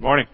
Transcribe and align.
Morning. 0.00 0.28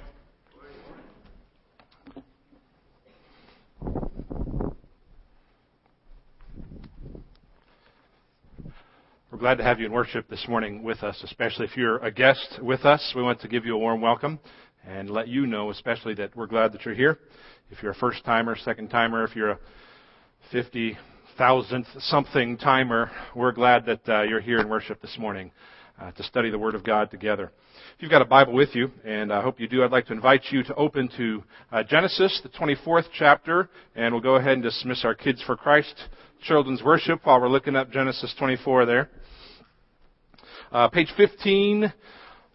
We're 9.30 9.38
glad 9.38 9.56
to 9.56 9.64
have 9.64 9.80
you 9.80 9.86
in 9.86 9.92
worship 9.92 10.28
this 10.28 10.44
morning 10.48 10.82
with 10.82 11.02
us, 11.02 11.18
especially 11.24 11.64
if 11.64 11.78
you're 11.78 11.96
a 11.96 12.10
guest 12.10 12.58
with 12.60 12.84
us. 12.84 13.14
We 13.16 13.22
want 13.22 13.40
to 13.40 13.48
give 13.48 13.64
you 13.64 13.74
a 13.74 13.78
warm 13.78 14.02
welcome 14.02 14.38
and 14.86 15.08
let 15.08 15.28
you 15.28 15.46
know, 15.46 15.70
especially, 15.70 16.12
that 16.16 16.36
we're 16.36 16.46
glad 16.46 16.72
that 16.72 16.84
you're 16.84 16.94
here. 16.94 17.18
If 17.70 17.82
you're 17.82 17.92
a 17.92 17.94
first 17.96 18.22
timer, 18.22 18.56
second 18.56 18.90
timer, 18.90 19.24
if 19.24 19.34
you're 19.34 19.52
a 19.52 19.58
50,000th 20.52 21.86
something 22.00 22.58
timer, 22.58 23.10
we're 23.34 23.52
glad 23.52 23.86
that 23.86 24.06
uh, 24.10 24.22
you're 24.24 24.42
here 24.42 24.58
in 24.58 24.68
worship 24.68 25.00
this 25.00 25.16
morning 25.18 25.52
uh, 26.00 26.10
to 26.12 26.22
study 26.22 26.50
the 26.50 26.58
Word 26.58 26.74
of 26.74 26.84
God 26.84 27.10
together. 27.10 27.52
If 27.96 28.02
you've 28.02 28.10
got 28.10 28.22
a 28.22 28.26
Bible 28.26 28.52
with 28.52 28.74
you, 28.74 28.90
and 29.04 29.32
I 29.32 29.42
hope 29.42 29.60
you 29.60 29.68
do, 29.68 29.84
I'd 29.84 29.92
like 29.92 30.06
to 30.06 30.12
invite 30.12 30.42
you 30.50 30.62
to 30.64 30.74
open 30.74 31.08
to 31.16 31.42
uh, 31.72 31.82
Genesis, 31.84 32.40
the 32.42 32.48
24th 32.48 33.06
chapter, 33.16 33.68
and 33.94 34.12
we'll 34.12 34.22
go 34.22 34.36
ahead 34.36 34.54
and 34.54 34.62
dismiss 34.62 35.04
our 35.04 35.14
Kids 35.14 35.42
for 35.42 35.56
Christ 35.56 35.94
children's 36.42 36.82
worship 36.82 37.20
while 37.24 37.40
we're 37.40 37.48
looking 37.48 37.76
up 37.76 37.90
Genesis 37.90 38.34
24 38.38 38.86
there. 38.86 39.10
Uh, 40.70 40.88
page 40.88 41.08
15 41.16 41.92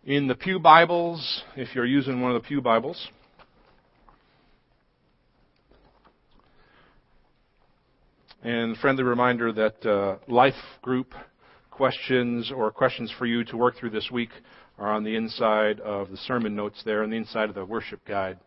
in 0.05 0.27
the 0.27 0.35
Pew 0.35 0.59
Bibles, 0.59 1.43
if 1.55 1.73
you're 1.73 1.85
using 1.85 2.21
one 2.21 2.35
of 2.35 2.41
the 2.41 2.47
Pew 2.47 2.61
Bibles. 2.61 3.07
And 8.43 8.77
friendly 8.77 9.03
reminder 9.03 9.51
that 9.53 9.85
uh, 9.85 10.17
life 10.27 10.53
group 10.81 11.13
questions 11.79 12.51
or 12.53 12.69
questions 12.71 13.09
for 13.17 13.25
you 13.25 13.45
to 13.45 13.55
work 13.55 13.73
through 13.77 13.89
this 13.89 14.11
week 14.11 14.31
are 14.77 14.91
on 14.91 15.05
the 15.05 15.15
inside 15.15 15.79
of 15.79 16.11
the 16.11 16.17
sermon 16.17 16.53
notes 16.53 16.81
there, 16.83 17.03
on 17.03 17.09
the 17.09 17.15
inside 17.15 17.47
of 17.47 17.55
the 17.55 17.63
worship 17.63 18.01
guide. 18.05 18.37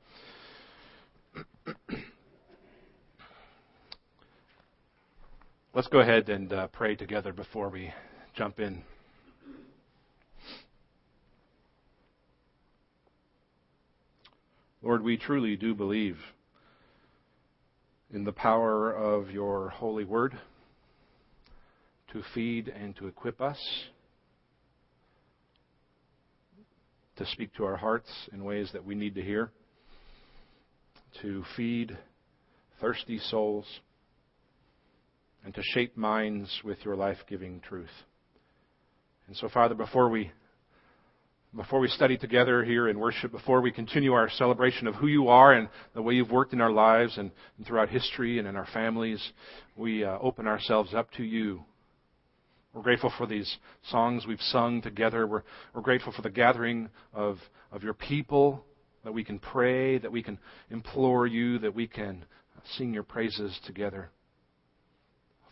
Let's 5.74 5.89
go 5.89 6.00
ahead 6.00 6.28
and 6.28 6.52
uh, 6.52 6.66
pray 6.66 6.94
together 6.94 7.33
before 7.33 7.70
we 7.70 7.91
jump 8.36 8.61
in. 8.61 8.83
Lord, 14.83 15.02
we 15.02 15.17
truly 15.17 15.56
do 15.56 15.74
believe 15.74 16.19
in 18.12 18.24
the 18.24 18.33
power 18.33 18.92
of 18.92 19.30
your 19.30 19.70
holy 19.70 20.05
word 20.05 20.39
to 22.12 22.22
feed 22.34 22.68
and 22.68 22.94
to 22.96 23.06
equip 23.06 23.41
us, 23.41 23.58
to 27.16 27.27
speak 27.27 27.55
to 27.55 27.64
our 27.64 27.77
hearts 27.77 28.10
in 28.32 28.44
ways 28.44 28.70
that 28.72 28.84
we 28.84 28.94
need 28.94 29.14
to 29.14 29.22
hear, 29.22 29.50
to 31.22 31.44
feed 31.56 31.96
thirsty 32.80 33.18
souls, 33.18 33.66
and 35.44 35.55
to 35.55 35.62
shape 35.62 35.96
minds 35.96 36.60
with 36.64 36.78
your 36.84 36.96
life 36.96 37.18
giving 37.28 37.60
truth. 37.60 37.90
And 39.27 39.36
so, 39.36 39.48
Father, 39.48 39.74
before 39.74 40.08
we 40.08 40.30
before 41.55 41.80
we 41.80 41.88
study 41.88 42.16
together 42.16 42.64
here 42.64 42.88
in 42.88 42.98
worship, 42.98 43.30
before 43.30 43.60
we 43.60 43.70
continue 43.70 44.14
our 44.14 44.30
celebration 44.30 44.86
of 44.86 44.94
who 44.94 45.06
you 45.06 45.28
are 45.28 45.52
and 45.52 45.68
the 45.94 46.00
way 46.00 46.14
you've 46.14 46.30
worked 46.30 46.55
in 46.55 46.62
our 46.62 46.72
lives 46.72 47.18
and, 47.18 47.30
and 47.58 47.66
throughout 47.66 47.90
history 47.90 48.38
and 48.38 48.48
in 48.48 48.56
our 48.56 48.66
families, 48.72 49.22
we 49.77 50.02
uh, 50.02 50.16
open 50.22 50.46
ourselves 50.46 50.94
up 50.94 51.10
to 51.12 51.22
you 51.22 51.62
we're 52.75 52.83
grateful 52.83 53.12
for 53.19 53.27
these 53.27 53.59
songs 53.91 54.27
we've 54.27 54.41
sung 54.41 54.81
together. 54.81 55.27
We're, 55.27 55.42
we're 55.75 55.83
grateful 55.83 56.12
for 56.12 56.23
the 56.23 56.31
gathering 56.31 56.89
of, 57.12 57.37
of 57.70 57.83
your 57.83 57.95
people, 57.95 58.64
that 59.05 59.12
we 59.12 59.25
can 59.25 59.39
pray, 59.39 59.98
that 59.98 60.12
we 60.12 60.23
can 60.23 60.39
implore 60.70 61.27
you, 61.27 61.59
that 61.59 61.75
we 61.75 61.87
can 61.87 62.25
sing 62.77 62.95
your 62.95 63.03
praises 63.03 63.59
together. 63.67 64.11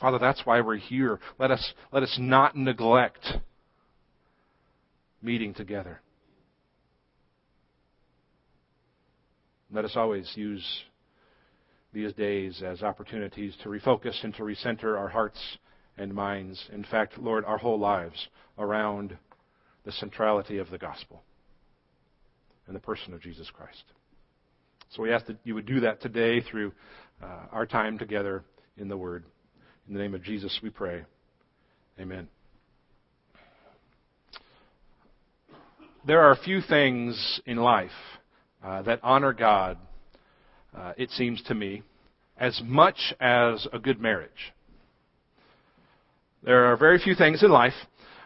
Father, 0.01 0.19
that's 0.19 0.41
why 0.45 0.61
we're 0.61 0.77
here. 0.77 1.21
Let 1.39 1.50
us, 1.50 1.72
let 1.93 2.03
us 2.03 2.17
not 2.19 2.56
neglect 2.56 3.27
meeting 5.21 5.53
together. 5.53 6.00
Let 9.73 9.84
us 9.84 9.93
always 9.94 10.31
use 10.37 10.65
these 11.93 12.12
days 12.15 12.62
as 12.65 12.83
opportunities 12.83 13.55
to 13.62 13.69
refocus 13.69 14.25
and 14.25 14.34
to 14.37 14.43
recenter 14.43 14.99
our 14.99 15.09
hearts 15.09 15.39
and 15.97 16.15
minds, 16.15 16.69
in 16.73 16.84
fact, 16.84 17.19
Lord, 17.19 17.45
our 17.45 17.59
whole 17.59 17.78
lives 17.78 18.28
around 18.59 19.17
the 19.84 19.93
centrality 19.93 20.59
of 20.59 20.71
the 20.71 20.78
gospel 20.78 21.23
and 22.67 22.77
the 22.77 22.81
person 22.81 23.15
of 23.15 23.21
Jesus 23.21 23.51
Christ. 23.51 23.84
So 24.91 25.03
we 25.03 25.12
ask 25.12 25.27
that 25.27 25.39
you 25.45 25.55
would 25.55 25.67
do 25.67 25.81
that 25.81 26.00
today 26.00 26.41
through 26.41 26.73
uh, 27.23 27.47
our 27.53 27.67
time 27.67 27.99
together 27.99 28.45
in 28.77 28.89
the 28.89 28.97
Word. 28.97 29.25
In 29.87 29.95
the 29.95 30.00
name 30.00 30.15
of 30.15 30.23
Jesus, 30.23 30.59
we 30.62 30.71
pray. 30.71 31.05
Amen. 31.99 32.29
There 36.06 36.23
are 36.23 36.37
few 36.37 36.61
things 36.62 37.41
in 37.45 37.59
life 37.59 37.91
uh, 38.65 38.83
that 38.83 39.00
honor 39.03 39.33
God, 39.33 39.77
uh, 40.77 40.93
it 40.97 41.11
seems 41.11 41.43
to 41.43 41.55
me, 41.55 41.83
as 42.39 42.61
much 42.65 43.12
as 43.21 43.67
a 43.73 43.79
good 43.79 44.00
marriage. 44.00 44.53
There 46.43 46.67
are 46.67 46.77
very 46.77 46.99
few 46.99 47.15
things 47.15 47.43
in 47.43 47.51
life 47.51 47.75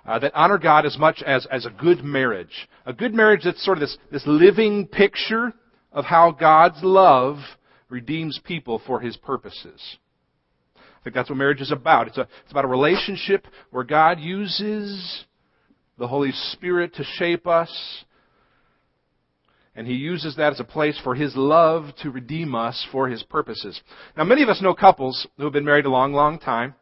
uh, 0.06 0.18
that 0.20 0.34
honor 0.34 0.58
God 0.58 0.86
as 0.86 0.96
much 0.98 1.22
as, 1.26 1.46
as 1.50 1.66
a 1.66 1.70
good 1.70 2.04
marriage. 2.04 2.68
A 2.86 2.92
good 2.92 3.14
marriage 3.14 3.42
that's 3.44 3.64
sort 3.64 3.78
of 3.78 3.80
this, 3.80 3.98
this 4.12 4.22
living 4.26 4.86
picture 4.86 5.52
of 5.92 6.04
how 6.04 6.30
God's 6.30 6.78
love 6.82 7.38
redeems 7.88 8.40
people 8.44 8.80
for 8.86 9.00
His 9.00 9.16
purposes. 9.16 9.80
I 10.76 11.02
think 11.02 11.14
that's 11.14 11.28
what 11.28 11.38
marriage 11.38 11.60
is 11.60 11.72
about. 11.72 12.08
It's, 12.08 12.18
a, 12.18 12.22
it's 12.42 12.50
about 12.50 12.64
a 12.64 12.68
relationship 12.68 13.46
where 13.70 13.84
God 13.84 14.20
uses 14.20 15.24
the 15.98 16.08
Holy 16.08 16.32
Spirit 16.32 16.94
to 16.94 17.04
shape 17.04 17.46
us, 17.46 18.04
and 19.76 19.86
He 19.86 19.94
uses 19.94 20.36
that 20.36 20.52
as 20.52 20.60
a 20.60 20.64
place 20.64 20.98
for 21.02 21.14
His 21.14 21.34
love 21.36 21.90
to 22.02 22.10
redeem 22.10 22.54
us 22.54 22.86
for 22.92 23.08
His 23.08 23.22
purposes. 23.24 23.80
Now, 24.16 24.24
many 24.24 24.42
of 24.42 24.48
us 24.48 24.62
know 24.62 24.74
couples 24.74 25.26
who 25.36 25.44
have 25.44 25.52
been 25.52 25.64
married 25.64 25.84
a 25.84 25.90
long, 25.90 26.12
long 26.12 26.38
time 26.38 26.74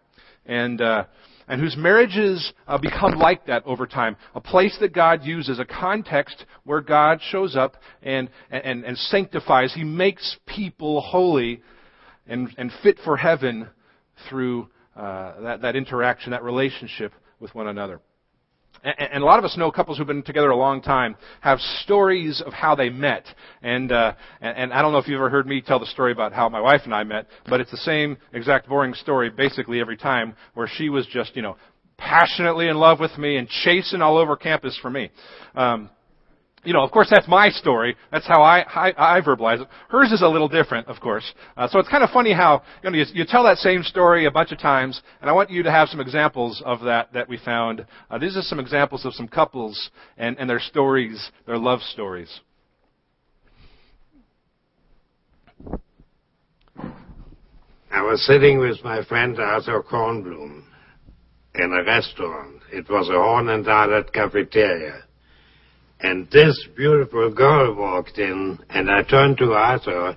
and 0.47 0.81
uh, 0.81 1.05
and 1.49 1.61
whose 1.61 1.77
marriages 1.77 2.53
uh, 2.67 2.79
become 2.79 3.13
like 3.19 3.47
that 3.47 3.65
over 3.67 3.87
time. 3.87 4.17
A 4.35 4.41
place 4.41 4.77
that 4.81 4.93
God 4.93 5.25
uses, 5.25 5.59
a 5.59 5.65
context 5.65 6.45
where 6.65 6.81
God 6.81 7.21
shows 7.31 7.57
up 7.57 7.77
and 8.03 8.31
and, 8.51 8.85
and 8.85 8.97
sanctifies. 8.97 9.75
He 9.75 9.85
makes 9.85 10.37
people 10.47 11.01
holy 11.01 11.63
and 12.27 12.49
and 12.57 12.71
fit 12.83 12.99
for 13.05 13.17
heaven 13.17 13.69
through 14.29 14.69
uh, 14.97 15.41
that 15.43 15.63
that 15.63 15.77
interaction, 15.77 16.33
that 16.33 16.43
relationship 16.43 17.13
with 17.41 17.55
one 17.55 17.67
another. 17.67 18.01
And 18.85 19.23
a 19.23 19.27
lot 19.27 19.39
of 19.39 19.45
us 19.45 19.57
know 19.57 19.71
couples 19.71 19.99
who've 19.99 20.07
been 20.07 20.25
together 20.25 20.51
a 20.51 20.57
long 20.57 20.83
time 20.83 21.15
have 21.41 21.61
stories 21.61 22.43
of 22.45 22.53
how 22.53 22.75
they 22.75 22.89
met. 22.89 23.25
And, 23.63 23.93
uh, 23.93 24.15
and 24.41 24.73
I 24.73 24.83
don't 24.83 24.91
know 24.91 24.99
if 24.99 25.07
you've 25.07 25.19
ever 25.19 25.31
heard 25.31 25.47
me 25.47 25.61
tell 25.61 25.79
the 25.79 25.87
story 25.87 26.11
about 26.11 26.33
how 26.33 26.49
my 26.49 26.61
wife 26.61 26.81
and 26.85 26.93
I 26.93 27.05
met, 27.05 27.27
but 27.49 27.61
it's 27.61 27.71
the 27.71 27.77
same 27.77 28.17
exact 28.33 28.69
boring 28.69 28.95
story 28.95 29.31
basically 29.31 29.81
every 29.81 29.97
time 29.97 30.35
where 30.55 30.69
she 30.69 30.89
was 30.89 31.07
just, 31.07 31.37
you 31.37 31.43
know, 31.43 31.57
passionately 31.97 32.67
in 32.67 32.77
love 32.77 32.99
with 32.99 33.17
me 33.19 33.37
and 33.37 33.49
chasing 33.49 34.03
all 34.03 34.19
over 34.19 34.35
campus 34.35 34.77
for 34.83 34.91
me. 34.91 35.11
Um, 35.55 35.89
you 36.65 36.73
know, 36.73 36.83
of 36.83 36.91
course, 36.91 37.09
that's 37.11 37.27
my 37.27 37.49
story. 37.49 37.97
That's 38.13 38.27
how 38.27 38.43
I, 38.43 38.61
I, 38.61 39.17
I 39.19 39.21
verbalize 39.21 39.61
it. 39.61 39.69
Hers 39.89 40.13
is 40.13 40.23
a 40.23 40.29
little 40.29 40.49
different, 40.49 40.87
of 40.87 41.01
course. 41.01 41.33
Uh, 41.57 41.69
so 41.69 41.79
it's 41.79 41.89
kind 41.89 42.05
of 42.05 42.11
funny 42.11 42.33
how 42.33 42.63
you, 42.83 42.91
know, 42.91 42.97
you, 42.97 43.05
you, 43.13 43.25
tell 43.25 43.43
that 43.45 43.59
same 43.59 43.83
story 43.83 44.27
a 44.27 44.31
bunch 44.31 44.53
of 44.53 44.59
times, 44.59 45.03
and 45.21 45.29
I 45.29 45.33
want 45.33 45.51
you 45.51 45.63
to 45.65 45.71
have 45.71 45.89
some 45.89 46.01
examples 46.01 46.63
of 46.65 46.81
that 46.83 47.13
that 47.15 47.29
we 47.29 47.37
found. 47.39 47.85
Uh, 48.11 48.19
these 48.19 48.37
are 48.37 48.43
some 48.43 48.61
examples 48.61 49.05
of 49.05 49.15
some 49.15 49.27
couples 49.27 49.91
and, 50.17 50.39
and 50.39 50.49
their 50.49 50.61
stories, 50.61 51.31
their 51.47 51.59
love 51.59 51.81
stories. 51.81 52.41
I 57.91 58.01
was 58.03 58.25
sitting 58.27 58.59
with 58.59 58.83
my 58.85 59.05
friend 59.05 59.39
Arthur 59.39 59.83
Kornblum 59.83 60.63
in 61.57 61.73
a 61.73 61.85
restaurant. 61.85 62.63
It 62.73 62.89
was 62.89 63.09
a 63.09 63.13
Horn 63.13 63.49
and 63.49 63.67
Hardart 63.67 64.13
cafeteria. 64.13 65.03
And 66.03 66.29
this 66.31 66.67
beautiful 66.77 67.33
girl 67.33 67.75
walked 67.77 68.19
in, 68.19 68.59
and 68.71 68.91
I 68.91 69.05
turned 69.05 69.39
to 69.39 69.53
Arthur, 69.53 70.17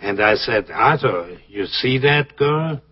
and 0.00 0.22
I 0.22 0.34
said, 0.34 0.70
Arthur, 0.70 1.38
you 1.48 1.64
see 1.64 1.96
that 1.98 2.36
girl? 2.36 2.82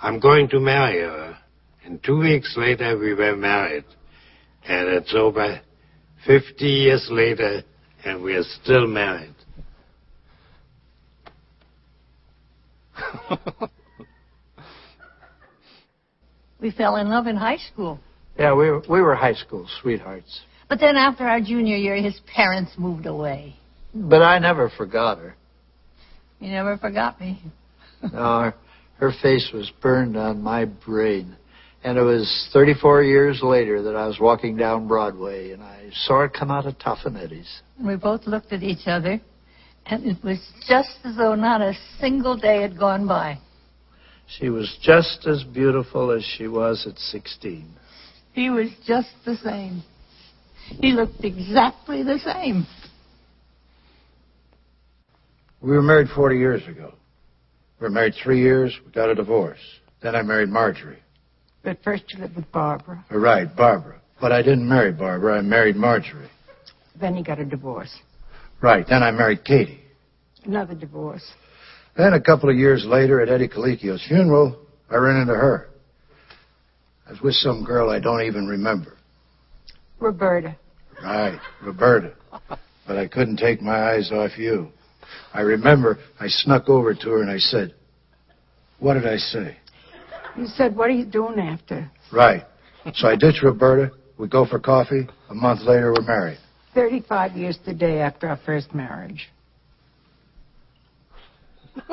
I'm 0.00 0.18
going 0.18 0.48
to 0.48 0.58
marry 0.58 1.00
her. 1.00 1.36
And 1.84 2.02
two 2.02 2.18
weeks 2.20 2.54
later, 2.56 2.98
we 2.98 3.12
were 3.12 3.36
married. 3.36 3.84
And 4.66 4.88
it's 4.88 5.14
over 5.14 5.60
50 6.26 6.64
years 6.64 7.06
later, 7.10 7.62
and 8.04 8.22
we 8.22 8.36
are 8.36 8.44
still 8.62 8.86
married. 8.86 9.34
we 16.60 16.70
fell 16.70 16.96
in 16.96 17.10
love 17.10 17.26
in 17.26 17.36
high 17.36 17.58
school. 17.58 18.00
Yeah, 18.38 18.54
we 18.54 18.70
were, 18.70 18.82
we 18.88 19.02
were 19.02 19.14
high 19.14 19.34
school 19.34 19.68
sweethearts. 19.82 20.40
But 20.72 20.80
then 20.80 20.96
after 20.96 21.24
our 21.24 21.38
junior 21.38 21.76
year, 21.76 21.96
his 21.96 22.18
parents 22.34 22.72
moved 22.78 23.04
away. 23.04 23.56
But 23.94 24.22
I 24.22 24.38
never 24.38 24.70
forgot 24.70 25.18
her. 25.18 25.34
You 26.40 26.48
never 26.48 26.78
forgot 26.78 27.20
me. 27.20 27.42
No, 28.10 28.40
her, 28.40 28.54
her 28.94 29.12
face 29.22 29.50
was 29.52 29.70
burned 29.82 30.16
on 30.16 30.42
my 30.42 30.64
brain. 30.64 31.36
And 31.84 31.98
it 31.98 32.00
was 32.00 32.48
34 32.54 33.02
years 33.02 33.40
later 33.42 33.82
that 33.82 33.94
I 33.94 34.06
was 34.06 34.18
walking 34.18 34.56
down 34.56 34.88
Broadway 34.88 35.50
and 35.50 35.62
I 35.62 35.90
saw 35.92 36.20
her 36.20 36.28
come 36.30 36.50
out 36.50 36.64
of 36.64 36.78
Toffenetti's. 36.78 37.60
We 37.78 37.96
both 37.96 38.26
looked 38.26 38.54
at 38.54 38.62
each 38.62 38.86
other, 38.86 39.20
and 39.84 40.06
it 40.06 40.24
was 40.24 40.40
just 40.66 40.96
as 41.04 41.16
though 41.16 41.34
not 41.34 41.60
a 41.60 41.74
single 42.00 42.34
day 42.34 42.62
had 42.62 42.78
gone 42.78 43.06
by. 43.06 43.38
She 44.38 44.48
was 44.48 44.74
just 44.82 45.26
as 45.26 45.44
beautiful 45.44 46.10
as 46.12 46.24
she 46.38 46.48
was 46.48 46.86
at 46.90 46.96
16. 46.96 47.68
He 48.32 48.48
was 48.48 48.70
just 48.86 49.10
the 49.26 49.36
same. 49.36 49.82
He 50.68 50.92
looked 50.92 51.24
exactly 51.24 52.02
the 52.02 52.18
same. 52.18 52.66
We 55.60 55.70
were 55.70 55.82
married 55.82 56.08
40 56.14 56.36
years 56.36 56.66
ago. 56.66 56.94
We 57.80 57.84
were 57.84 57.90
married 57.90 58.14
three 58.22 58.40
years, 58.40 58.76
we 58.84 58.92
got 58.92 59.10
a 59.10 59.14
divorce. 59.14 59.60
Then 60.02 60.16
I 60.16 60.22
married 60.22 60.48
Marjorie. 60.48 61.02
But 61.62 61.78
first 61.84 62.04
you 62.08 62.20
lived 62.20 62.34
with 62.34 62.50
Barbara. 62.50 63.04
Uh, 63.10 63.18
right, 63.18 63.54
Barbara. 63.54 64.00
But 64.20 64.32
I 64.32 64.42
didn't 64.42 64.68
marry 64.68 64.92
Barbara, 64.92 65.38
I 65.38 65.40
married 65.42 65.76
Marjorie. 65.76 66.30
Then 67.00 67.16
you 67.16 67.24
got 67.24 67.38
a 67.38 67.44
divorce. 67.44 67.92
Right, 68.60 68.84
then 68.88 69.02
I 69.02 69.10
married 69.10 69.44
Katie. 69.44 69.80
Another 70.44 70.74
divorce. 70.74 71.24
Then 71.96 72.14
a 72.14 72.20
couple 72.20 72.48
of 72.50 72.56
years 72.56 72.84
later 72.86 73.20
at 73.20 73.28
Eddie 73.28 73.48
Colicchio's 73.48 74.04
funeral, 74.06 74.58
I 74.90 74.96
ran 74.96 75.20
into 75.20 75.34
her. 75.34 75.68
I 77.06 77.10
was 77.12 77.20
with 77.20 77.34
some 77.34 77.64
girl 77.64 77.90
I 77.90 78.00
don't 78.00 78.22
even 78.22 78.46
remember. 78.46 78.96
Roberta. 80.02 80.56
Right, 81.02 81.38
Roberta. 81.62 82.14
But 82.86 82.98
I 82.98 83.06
couldn't 83.08 83.36
take 83.36 83.62
my 83.62 83.92
eyes 83.92 84.10
off 84.12 84.36
you. 84.36 84.68
I 85.32 85.40
remember 85.40 85.98
I 86.20 86.26
snuck 86.28 86.68
over 86.68 86.94
to 86.94 87.10
her 87.10 87.22
and 87.22 87.30
I 87.30 87.38
said, 87.38 87.74
What 88.78 88.94
did 88.94 89.06
I 89.06 89.16
say? 89.16 89.56
You 90.36 90.46
said, 90.46 90.74
what 90.74 90.88
are 90.88 90.94
you 90.94 91.04
doing 91.04 91.38
after? 91.38 91.90
Right. 92.10 92.42
So 92.94 93.06
I 93.08 93.16
ditched 93.16 93.42
Roberta. 93.42 93.90
We 94.18 94.28
go 94.28 94.46
for 94.46 94.58
coffee. 94.58 95.06
A 95.28 95.34
month 95.34 95.60
later, 95.60 95.92
we're 95.92 96.06
married. 96.06 96.38
35 96.74 97.32
years 97.36 97.58
today 97.64 98.00
after 98.00 98.28
our 98.28 98.38
first 98.46 98.74
marriage. 98.74 99.28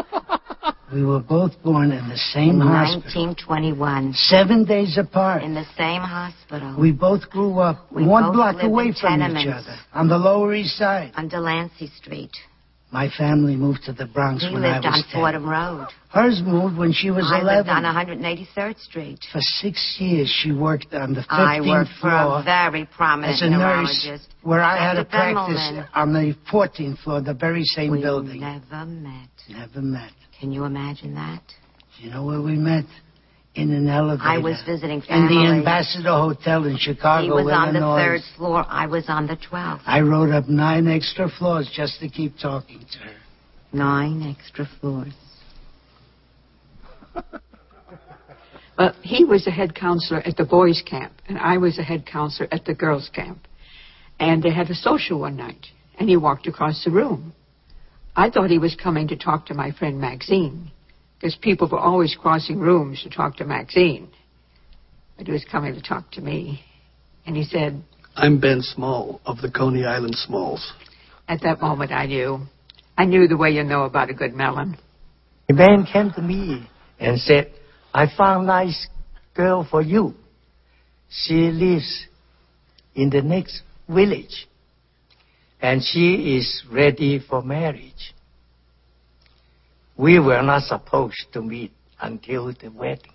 We 0.94 1.03
were 1.06 1.19
both 1.19 1.51
born 1.63 1.91
in 1.91 2.09
the 2.09 2.18
same 2.18 2.62
in 2.62 2.68
hospital, 2.68 3.27
1921, 3.27 4.13
seven 4.13 4.65
days 4.65 4.97
apart. 4.97 5.44
in 5.44 5.53
the 5.53 5.65
same 5.77 6.01
hospital, 6.01 6.75
We 6.80 6.91
both 6.91 7.30
grew 7.30 7.59
up 7.59 7.91
We 7.91 8.06
one 8.06 8.31
block 8.33 8.63
away 8.63 8.91
from 9.00 9.21
each 9.21 9.47
other 9.47 9.75
on 9.94 10.07
the 10.07 10.18
Lower 10.18 10.53
East 10.56 10.77
Side. 10.77 11.12
on 11.15 11.27
Delancey 11.27 11.88
Street. 12.01 12.31
My 12.91 13.07
family 13.19 13.56
moved 13.56 13.83
to 13.83 13.94
the 13.94 14.07
Bronx 14.07 14.44
He 14.44 14.51
when 14.51 14.65
I 14.65 14.77
was 14.80 14.83
10. 14.83 14.91
lived 14.94 15.06
on 15.06 15.12
Fordham 15.13 15.47
Road. 15.47 15.88
Hers 16.09 16.41
moved 16.44 16.75
when 16.75 16.91
she 16.91 17.12
was 17.12 17.24
I 17.31 17.41
11. 17.41 17.57
lived 17.57 17.69
on 17.69 17.83
183rd 17.83 18.80
Street. 18.80 19.19
For 19.31 19.41
six 19.62 19.95
years, 20.00 20.27
she 20.41 20.51
worked 20.51 20.91
on 20.95 21.13
the 21.13 21.21
15th 21.21 21.27
floor. 21.27 21.47
I 21.47 21.62
worked 21.62 21.91
for 22.01 22.09
a 22.09 22.41
very 22.44 22.86
prominent 22.86 23.36
as 23.36 23.41
a 23.44 23.50
nurse, 23.51 24.19
where 24.41 24.62
I 24.63 24.75
had 24.83 24.97
a 24.97 25.06
practice 25.06 25.86
on 25.94 26.13
the 26.13 26.36
14th 26.51 26.97
floor, 27.03 27.21
the 27.21 27.36
very 27.36 27.63
same 27.63 27.91
We 27.91 28.01
building. 28.01 28.41
never 28.41 28.86
met. 28.88 29.30
Never 29.47 29.81
met. 29.83 30.09
Can 30.39 30.51
you 30.51 30.63
imagine 30.63 31.15
that? 31.15 31.41
You 31.97 32.09
know 32.09 32.25
where 32.25 32.41
we 32.41 32.53
met? 32.53 32.86
In 33.56 33.74
an 33.74 33.89
elevator. 33.89 34.30
I 34.30 34.38
was 34.38 34.62
visiting 34.65 35.01
in 35.01 35.07
family. 35.07 35.36
the 35.36 35.53
Ambassador 35.53 36.12
Hotel 36.12 36.65
in 36.65 36.77
Chicago, 36.77 37.24
he 37.24 37.31
was 37.31 37.51
on 37.51 37.74
the 37.74 37.80
third 37.80 38.21
floor. 38.38 38.65
I 38.69 38.86
was 38.86 39.06
on 39.09 39.27
the 39.27 39.36
12th. 39.36 39.81
I 39.86 40.00
rode 40.01 40.31
up 40.31 40.47
nine 40.47 40.88
extra 40.88 41.30
floors 41.30 41.69
just 41.75 42.00
to 42.00 42.07
keep 42.07 42.38
talking 42.38 42.80
to 42.80 43.00
her. 43.00 43.15
Nine 43.74 44.24
extra 44.24 44.68
floors. 44.80 45.13
Well, 48.80 48.95
he 49.01 49.25
was 49.25 49.45
a 49.45 49.51
head 49.51 49.75
counselor 49.75 50.21
at 50.21 50.38
the 50.38 50.45
boys' 50.45 50.81
camp, 50.89 51.12
and 51.27 51.38
I 51.38 51.57
was 51.57 51.77
a 51.77 51.83
head 51.83 52.06
counselor 52.06 52.47
at 52.50 52.63
the 52.63 52.74
girls' 52.74 53.09
camp. 53.13 53.39
And 54.21 54.41
they 54.41 54.51
had 54.51 54.69
a 54.69 54.74
social 54.74 55.19
one 55.19 55.36
night, 55.36 55.65
and 56.00 56.07
he 56.07 56.15
walked 56.15 56.47
across 56.47 56.81
the 56.86 56.89
room. 56.89 57.33
I 58.19 58.30
thought 58.30 58.50
he 58.50 58.60
was 58.60 58.75
coming 58.75 59.07
to 59.07 59.16
talk 59.16 59.45
to 59.45 59.54
my 59.54 59.71
friend 59.71 60.01
Maxine, 60.01 60.71
because 61.16 61.38
people 61.38 61.69
were 61.69 61.80
always 61.80 62.18
crossing 62.19 62.60
rooms 62.60 63.01
to 63.04 63.10
talk 63.10 63.38
to 63.38 63.45
Maxine. 63.45 64.10
But 65.18 65.27
he 65.27 65.31
was 65.31 65.45
coming 65.50 65.74
to 65.74 65.81
talk 65.81 66.12
to 66.12 66.21
me. 66.21 66.62
And 67.25 67.38
he 67.38 67.45
said, 67.45 67.81
I'm 68.18 68.42
Ben 68.42 68.62
Small 68.62 69.21
of 69.25 69.38
the 69.38 69.50
Coney 69.50 69.86
Island 69.86 70.16
Smalls. 70.16 70.74
at 71.30 71.39
that 71.44 71.62
moment 71.62 71.94
I 71.94 72.07
knew. 72.07 72.39
I 72.98 73.06
knew 73.06 73.25
the 73.30 73.38
way 73.38 73.51
you 73.51 73.63
know 73.63 73.83
about 73.83 74.10
a 74.10 74.13
good 74.13 74.33
melon. 74.33 74.77
The 75.48 75.54
man 75.54 75.86
came 75.86 76.12
to 76.12 76.22
me 76.22 76.69
and 77.00 77.22
said, 77.22 77.54
I 77.94 78.07
found 78.18 78.44
a 78.44 78.48
nice 78.48 78.88
girl 79.33 79.65
for 79.72 79.81
you. 79.81 80.13
She 81.10 81.51
lives 81.51 82.06
in 82.95 83.12
the 83.12 83.22
next 83.22 83.62
village 83.88 84.45
and 85.61 85.81
she 85.83 86.38
is 86.38 86.63
ready 86.71 87.19
for 87.19 87.41
marriage. 87.41 88.13
We 89.97 90.19
were 90.19 90.41
not 90.41 90.63
supposed 90.63 91.27
to 91.33 91.41
meet 91.41 91.71
until 92.00 92.53
the 92.53 92.69
wedding. 92.69 93.11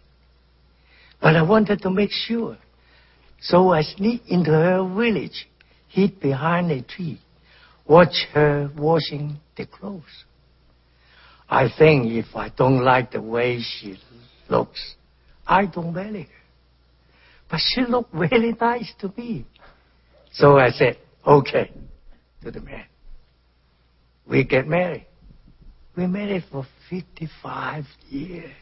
But 1.21 1.37
I 1.37 1.43
wanted 1.43 1.81
to 1.83 1.91
make 1.91 2.11
sure. 2.11 2.59
So 3.41 3.71
I 3.71 3.83
sneaked 3.83 4.29
into 4.29 4.51
her 4.51 4.87
village, 4.95 5.49
hid 5.89 6.21
behind 6.21 6.71
a 6.71 6.83
tree, 6.83 7.21
watch 7.87 8.27
her 8.35 8.71
washing 8.77 9.39
the 9.57 9.67
clothes. 9.67 10.25
I 11.49 11.69
think 11.79 12.13
if 12.13 12.35
I 12.35 12.51
don't 12.51 12.85
like 12.85 13.13
the 13.13 13.23
way 13.23 13.61
she 13.61 13.99
looks, 14.49 14.95
I 15.47 15.67
don't 15.67 15.95
marry 15.95 16.23
her. 16.25 16.29
But 17.51 17.61
she 17.61 17.83
looked 17.83 18.15
really 18.15 18.55
nice 18.61 18.93
to 19.01 19.13
me. 19.17 19.47
So 20.33 20.59
I 20.59 20.71
said, 20.71 20.99
okay, 21.27 21.71
to 22.45 22.51
the 22.51 22.61
man. 22.61 22.85
We 24.27 24.45
get 24.45 24.67
married. 24.67 25.07
We 25.97 26.07
married 26.07 26.45
for 26.51 26.67
55 26.91 27.85
years. 28.11 28.53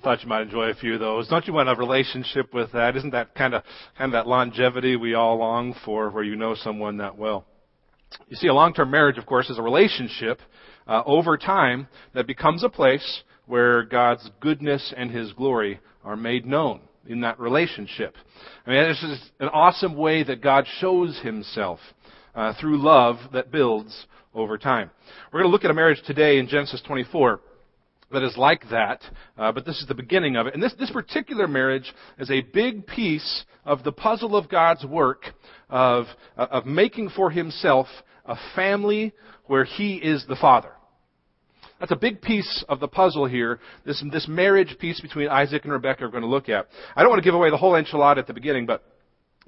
I 0.00 0.02
thought 0.02 0.22
you 0.22 0.28
might 0.28 0.42
enjoy 0.42 0.70
a 0.70 0.74
few 0.74 0.94
of 0.94 1.00
those. 1.00 1.28
Don't 1.28 1.46
you 1.46 1.52
want 1.52 1.68
a 1.68 1.74
relationship 1.74 2.54
with 2.54 2.72
that? 2.72 2.96
Isn't 2.96 3.10
that 3.10 3.34
kind 3.34 3.54
of 3.54 3.62
kind 3.98 4.08
of 4.08 4.12
that 4.12 4.26
longevity 4.26 4.96
we 4.96 5.14
all 5.14 5.36
long 5.36 5.74
for, 5.84 6.08
where 6.08 6.24
you 6.24 6.36
know 6.36 6.54
someone 6.54 6.96
that 6.98 7.18
well? 7.18 7.44
You 8.28 8.36
see, 8.36 8.48
a 8.48 8.54
long-term 8.54 8.90
marriage, 8.90 9.18
of 9.18 9.26
course, 9.26 9.50
is 9.50 9.58
a 9.58 9.62
relationship 9.62 10.40
uh, 10.86 11.02
over 11.04 11.36
time 11.36 11.86
that 12.14 12.26
becomes 12.26 12.64
a 12.64 12.68
place 12.68 13.22
where 13.50 13.82
God's 13.82 14.30
goodness 14.40 14.94
and 14.96 15.10
His 15.10 15.32
glory 15.32 15.80
are 16.04 16.16
made 16.16 16.46
known 16.46 16.80
in 17.06 17.22
that 17.22 17.40
relationship. 17.40 18.14
I 18.64 18.70
mean, 18.70 18.88
this 18.88 19.02
is 19.02 19.30
an 19.40 19.48
awesome 19.48 19.96
way 19.96 20.22
that 20.22 20.40
God 20.40 20.66
shows 20.78 21.18
Himself 21.22 21.80
uh, 22.34 22.54
through 22.60 22.80
love 22.80 23.16
that 23.32 23.50
builds 23.50 24.06
over 24.32 24.56
time. 24.56 24.90
We're 25.32 25.40
going 25.40 25.50
to 25.50 25.52
look 25.52 25.64
at 25.64 25.70
a 25.72 25.74
marriage 25.74 26.00
today 26.06 26.38
in 26.38 26.46
Genesis 26.46 26.80
24 26.86 27.40
that 28.12 28.22
is 28.22 28.36
like 28.36 28.62
that, 28.70 29.02
uh, 29.36 29.50
but 29.50 29.66
this 29.66 29.80
is 29.80 29.88
the 29.88 29.94
beginning 29.94 30.36
of 30.36 30.46
it. 30.46 30.54
And 30.54 30.62
this, 30.62 30.74
this 30.78 30.90
particular 30.90 31.48
marriage 31.48 31.92
is 32.18 32.30
a 32.30 32.42
big 32.42 32.86
piece 32.86 33.44
of 33.64 33.82
the 33.82 33.92
puzzle 33.92 34.36
of 34.36 34.48
God's 34.48 34.84
work 34.84 35.24
of, 35.68 36.06
of 36.36 36.66
making 36.66 37.10
for 37.10 37.30
himself 37.30 37.88
a 38.24 38.36
family 38.54 39.12
where 39.46 39.64
he 39.64 39.96
is 39.96 40.24
the 40.28 40.36
father. 40.36 40.70
That's 41.80 41.92
a 41.92 41.96
big 41.96 42.20
piece 42.20 42.62
of 42.68 42.78
the 42.78 42.88
puzzle 42.88 43.26
here. 43.26 43.58
This, 43.84 44.04
this 44.12 44.28
marriage 44.28 44.76
piece 44.78 45.00
between 45.00 45.28
Isaac 45.28 45.64
and 45.64 45.72
Rebekah 45.72 46.04
are 46.04 46.10
going 46.10 46.22
to 46.22 46.28
look 46.28 46.48
at. 46.48 46.68
I 46.94 47.00
don't 47.00 47.10
want 47.10 47.22
to 47.22 47.26
give 47.26 47.34
away 47.34 47.50
the 47.50 47.56
whole 47.56 47.72
enchilada 47.72 48.18
at 48.18 48.26
the 48.26 48.34
beginning, 48.34 48.66
but 48.66 48.84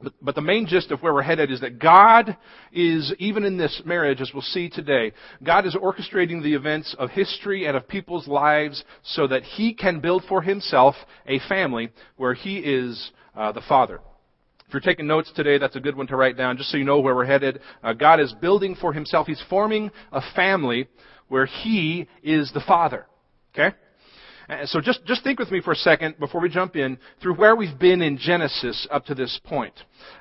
but, 0.03 0.13
but 0.21 0.35
the 0.35 0.41
main 0.41 0.67
gist 0.67 0.91
of 0.91 1.01
where 1.01 1.15
we're 1.15 1.23
headed 1.23 1.51
is 1.51 1.61
that 1.61 1.79
God 1.79 2.37
is, 2.73 3.15
even 3.19 3.45
in 3.45 3.57
this 3.57 3.83
marriage, 3.85 4.21
as 4.21 4.31
we'll 4.33 4.43
see 4.43 4.69
today, 4.69 5.13
God 5.43 5.67
is 5.67 5.77
orchestrating 5.77 6.43
the 6.43 6.55
events 6.55 6.95
of 6.99 7.11
history 7.11 7.67
and 7.67 7.77
of 7.77 7.87
people's 7.87 8.27
lives 8.27 8.83
so 9.05 9.27
that 9.29 9.45
He 9.45 9.75
can 9.75 10.01
build 10.01 10.25
for 10.29 10.43
Himself 10.43 10.97
a 11.27 11.39
family 11.49 11.91
where 12.17 12.35
He 12.35 12.59
is 12.59 13.13
uh, 13.37 13.53
the 13.53 13.63
Father. 13.69 14.01
If 14.67 14.75
you're 14.75 14.81
taking 14.81 15.07
notes 15.07 15.31
today, 15.37 15.59
that's 15.59 15.77
a 15.77 15.81
good 15.81 15.97
one 15.97 16.07
to 16.09 16.17
write 16.17 16.37
down, 16.37 16.57
just 16.57 16.71
so 16.71 16.79
you 16.79 16.85
know 16.85 16.99
where 16.99 17.15
we're 17.15 17.27
headed. 17.27 17.61
Uh, 17.83 17.93
God 17.93 18.21
is 18.21 18.33
building 18.41 18.75
for 18.75 18.93
Himself. 18.93 19.27
He's 19.27 19.43
forming 19.49 19.91
a 20.11 20.23
family 20.35 20.89
where 21.33 21.47
He 21.47 22.07
is 22.23 22.53
the 22.53 22.61
Father. 22.61 23.07
Okay? 23.55 23.75
Uh, 24.49 24.67
So 24.67 24.81
just, 24.83 25.05
just 25.07 25.25
think 25.25 25.39
with 25.39 25.51
me 25.51 25.63
for 25.63 25.73
a 25.73 25.77
second 25.77 26.19
before 26.19 26.43
we 26.43 26.51
jump 26.51 26.77
in 26.77 26.99
through 27.23 27.37
where 27.37 27.57
we've 27.57 27.79
been 27.79 28.03
in 28.03 28.19
Genesis 28.19 28.87
up 28.91 29.07
to 29.07 29.15
this 29.15 29.41
point. 29.45 29.73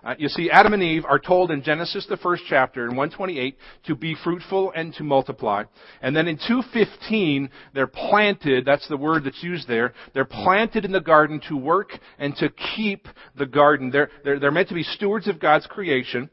Uh, 0.05 0.15
you 0.17 0.29
see, 0.29 0.49
Adam 0.49 0.73
and 0.73 0.81
Eve 0.81 1.03
are 1.05 1.19
told 1.19 1.51
in 1.51 1.63
Genesis, 1.63 2.05
the 2.07 2.15
first 2.15 2.43
chapter, 2.47 2.83
in 2.83 2.95
128, 2.95 3.57
to 3.87 3.95
be 3.95 4.15
fruitful 4.23 4.71
and 4.73 4.93
to 4.93 5.03
multiply. 5.03 5.63
And 6.01 6.15
then 6.15 6.29
in 6.29 6.37
215, 6.37 7.49
they're 7.73 7.87
planted, 7.87 8.63
that's 8.63 8.87
the 8.87 8.95
word 8.95 9.25
that's 9.25 9.43
used 9.43 9.67
there, 9.67 9.93
they're 10.13 10.23
planted 10.23 10.85
in 10.85 10.93
the 10.93 11.01
garden 11.01 11.41
to 11.49 11.57
work 11.57 11.89
and 12.19 12.33
to 12.37 12.49
keep 12.75 13.07
the 13.35 13.45
garden. 13.45 13.91
They're, 13.91 14.09
they're, 14.23 14.39
they're 14.39 14.51
meant 14.51 14.69
to 14.69 14.75
be 14.75 14.83
stewards 14.83 15.27
of 15.27 15.41
God's 15.41 15.67
creation. 15.67 16.29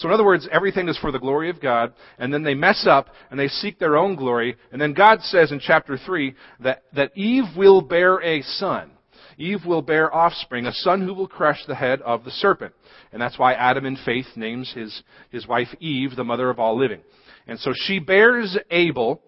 So 0.00 0.08
in 0.08 0.14
other 0.14 0.24
words, 0.24 0.48
everything 0.50 0.88
is 0.88 0.96
for 0.96 1.12
the 1.12 1.18
glory 1.18 1.50
of 1.50 1.60
God, 1.60 1.92
and 2.18 2.32
then 2.32 2.42
they 2.42 2.54
mess 2.54 2.86
up 2.88 3.08
and 3.30 3.38
they 3.38 3.48
seek 3.48 3.78
their 3.78 3.98
own 3.98 4.16
glory, 4.16 4.56
and 4.72 4.80
then 4.80 4.94
God 4.94 5.20
says 5.20 5.52
in 5.52 5.60
chapter 5.60 5.98
3 5.98 6.34
that, 6.60 6.84
that 6.94 7.14
Eve 7.14 7.44
will 7.54 7.82
bear 7.82 8.18
a 8.22 8.40
son. 8.40 8.92
Eve 9.36 9.66
will 9.66 9.82
bear 9.82 10.14
offspring, 10.14 10.64
a 10.64 10.72
son 10.72 11.02
who 11.02 11.12
will 11.12 11.28
crush 11.28 11.58
the 11.66 11.74
head 11.74 12.00
of 12.00 12.24
the 12.24 12.30
serpent. 12.30 12.72
And 13.12 13.20
that's 13.20 13.38
why 13.38 13.52
Adam 13.52 13.84
in 13.84 13.98
faith 14.02 14.24
names 14.36 14.72
his, 14.74 15.02
his 15.30 15.46
wife 15.46 15.68
Eve 15.80 16.16
the 16.16 16.24
mother 16.24 16.48
of 16.48 16.58
all 16.58 16.78
living. 16.78 17.02
And 17.46 17.58
so 17.58 17.72
she 17.74 17.98
bears 17.98 18.56
Abel, 18.70 19.20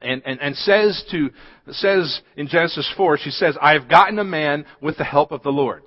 and, 0.00 0.20
and, 0.26 0.40
and 0.40 0.56
says 0.56 1.00
to, 1.12 1.30
says 1.70 2.22
in 2.36 2.48
Genesis 2.48 2.92
4, 2.96 3.18
she 3.18 3.30
says, 3.30 3.56
I 3.62 3.74
have 3.74 3.88
gotten 3.88 4.18
a 4.18 4.24
man 4.24 4.64
with 4.80 4.98
the 4.98 5.04
help 5.04 5.30
of 5.30 5.44
the 5.44 5.50
Lord. 5.50 5.84